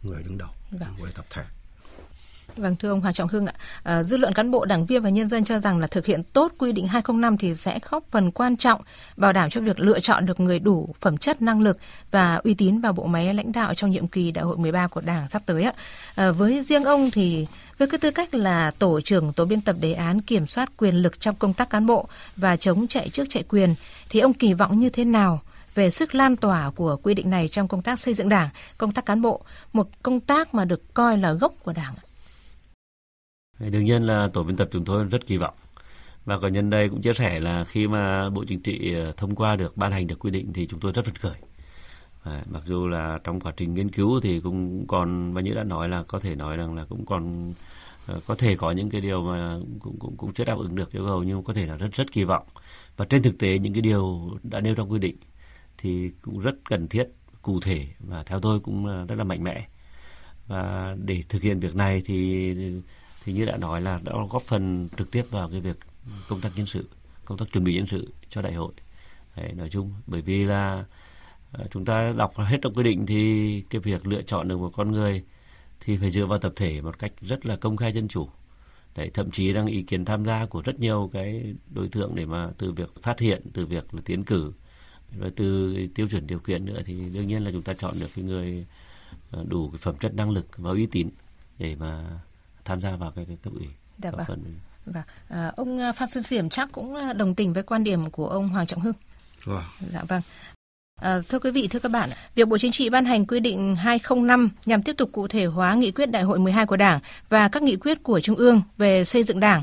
[0.02, 0.94] người đứng đầu, vâng.
[1.00, 1.42] người tập thể.
[2.56, 5.10] Vâng thưa ông Hoàng Trọng Hưng ạ, à, dư luận cán bộ, đảng viên và
[5.10, 8.30] nhân dân cho rằng là thực hiện tốt quy định 205 thì sẽ góp phần
[8.30, 8.80] quan trọng
[9.16, 11.78] bảo đảm cho việc lựa chọn được người đủ phẩm chất, năng lực
[12.10, 15.00] và uy tín vào bộ máy lãnh đạo trong nhiệm kỳ đại hội 13 của
[15.00, 15.72] Đảng sắp tới ạ.
[16.14, 17.46] À, với riêng ông thì
[17.78, 20.94] với cái tư cách là tổ trưởng tổ biên tập đề án kiểm soát quyền
[20.94, 23.74] lực trong công tác cán bộ và chống chạy trước chạy quyền
[24.08, 25.40] thì ông kỳ vọng như thế nào?
[25.74, 28.92] về sức lan tỏa của quy định này trong công tác xây dựng đảng, công
[28.92, 29.40] tác cán bộ,
[29.72, 31.94] một công tác mà được coi là gốc của đảng.
[33.58, 35.54] Đương nhiên là tổ biên tập chúng tôi rất kỳ vọng.
[36.24, 39.34] Và có nhân đây cũng chia sẻ là khi mà Bộ Chính trị ờ, thông
[39.34, 41.36] qua được ban hành được quy định thì chúng tôi rất phấn khởi.
[42.22, 45.64] À, mặc dù là trong quá trình nghiên cứu thì cũng còn và như đã
[45.64, 47.52] nói là có thể nói rằng là cũng còn
[48.06, 50.92] ờ, có thể có những cái điều mà cũng cũng cũng chưa đáp ứng được
[50.92, 52.46] yêu cầu nhưng có thể là rất rất kỳ vọng.
[52.96, 55.16] Và trên thực tế những cái điều đã nêu trong quy định
[55.78, 57.08] thì cũng rất cần thiết
[57.42, 59.66] cụ thể và theo tôi cũng rất là mạnh mẽ.
[60.46, 62.54] Và để thực hiện việc này thì
[63.24, 65.78] thì như đã nói là đã góp phần trực tiếp vào cái việc
[66.28, 66.88] công tác nhân sự
[67.24, 68.72] công tác chuẩn bị nhân sự cho đại hội.
[69.36, 70.84] Đấy, nói chung bởi vì là
[71.52, 74.70] ờ, chúng ta đọc hết trong quy định thì cái việc lựa chọn được một
[74.72, 75.22] con người
[75.80, 78.28] thì phải dựa vào tập thể một cách rất là công khai dân chủ.
[78.96, 82.26] Đấy, thậm chí đang ý kiến tham gia của rất nhiều cái đối tượng để
[82.26, 84.52] mà từ việc phát hiện từ việc là tiến cử
[85.18, 88.06] rồi từ tiêu chuẩn điều kiện nữa thì đương nhiên là chúng ta chọn được
[88.16, 88.66] cái người
[89.30, 91.08] ờ, đủ cái phẩm chất năng lực và uy tín
[91.58, 92.20] để mà
[92.64, 93.68] tham gia vào cái, cái cấp ủy.
[93.98, 94.44] Dạ vâng.
[94.86, 98.28] Và à, ông à, Phan Xuân Diệm chắc cũng đồng tình với quan điểm của
[98.28, 98.94] ông Hoàng Trọng Hưng.
[99.44, 99.62] Vâng.
[99.92, 100.22] Dạ vâng.
[101.00, 103.76] À, thưa quý vị, thưa các bạn, việc Bộ Chính trị ban hành quy định
[103.76, 107.48] 205 nhằm tiếp tục cụ thể hóa nghị quyết Đại hội 12 của Đảng và
[107.48, 109.62] các nghị quyết của Trung ương về xây dựng Đảng.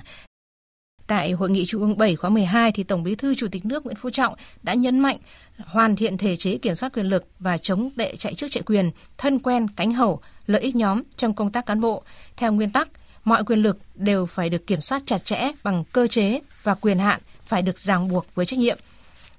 [1.12, 3.86] Tại Hội nghị Trung ương 7 khóa 12 thì Tổng Bí thư Chủ tịch nước
[3.86, 4.34] Nguyễn Phú Trọng
[4.64, 5.18] đã nhấn mạnh
[5.58, 8.92] hoàn thiện thể chế kiểm soát quyền lực và chống tệ chạy chức chạy quyền,
[9.18, 12.04] thân quen, cánh hậu, lợi ích nhóm trong công tác cán bộ
[12.38, 12.90] theo nguyên tắc
[13.24, 16.98] mọi quyền lực đều phải được kiểm soát chặt chẽ bằng cơ chế và quyền
[16.98, 18.78] hạn phải được ràng buộc với trách nhiệm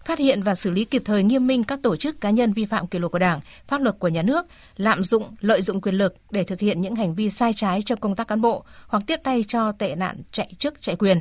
[0.04, 2.64] phát hiện và xử lý kịp thời nghiêm minh các tổ chức cá nhân vi
[2.64, 4.46] phạm kỷ luật của Đảng, pháp luật của nhà nước,
[4.76, 8.00] lạm dụng, lợi dụng quyền lực để thực hiện những hành vi sai trái trong
[8.00, 11.20] công tác cán bộ hoặc tiếp tay cho tệ nạn chạy chức chạy quyền.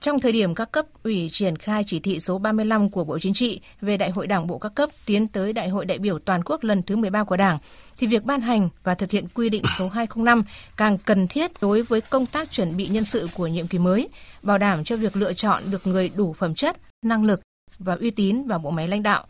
[0.00, 3.34] Trong thời điểm các cấp ủy triển khai chỉ thị số 35 của Bộ Chính
[3.34, 6.44] trị về Đại hội Đảng bộ các cấp tiến tới Đại hội đại biểu toàn
[6.44, 7.58] quốc lần thứ 13 của Đảng,
[7.98, 10.44] thì việc ban hành và thực hiện quy định số 205
[10.76, 14.08] càng cần thiết đối với công tác chuẩn bị nhân sự của nhiệm kỳ mới,
[14.42, 17.40] bảo đảm cho việc lựa chọn được người đủ phẩm chất, năng lực
[17.78, 19.26] và uy tín vào bộ máy lãnh đạo.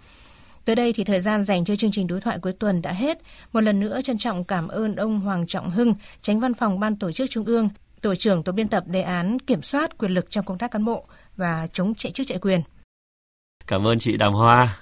[0.65, 3.19] Tới đây thì thời gian dành cho chương trình đối thoại cuối tuần đã hết.
[3.53, 6.97] Một lần nữa trân trọng cảm ơn ông Hoàng Trọng Hưng, tránh văn phòng Ban
[6.97, 7.69] Tổ chức Trung ương,
[8.03, 10.85] tổ trưởng tổ biên tập đề án kiểm soát quyền lực trong công tác cán
[10.85, 12.61] bộ và chống chạy chức chạy quyền.
[13.67, 14.79] Cảm ơn chị Đàm Hoa,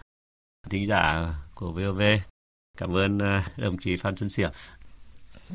[0.71, 2.03] thính giả của VOV.
[2.79, 4.51] Cảm ơn ờ, đồng chí Phan Xuân Xiểm.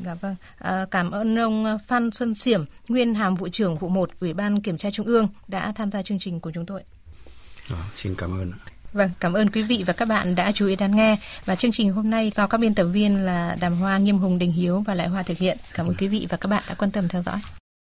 [0.04, 4.10] Dạ vâng, à, cảm ơn ông Phan Xuân Xiểm, nguyên hàm vụ trưởng vụ 1
[4.20, 6.82] Ủy ban Kiểm tra Trung ương đã tham gia chương trình của chúng tôi.
[7.70, 8.52] À, xin cảm ơn.
[8.92, 11.16] Vâng, cảm ơn quý vị và các bạn đã chú ý đón nghe.
[11.44, 14.38] Và chương trình hôm nay do các biên tập viên là Đàm Hoa, Nghiêm Hùng,
[14.38, 15.58] Đình Hiếu và Lại Hoa thực hiện.
[15.74, 17.40] Cảm ơn quý vị và các bạn đã quan tâm theo dõi.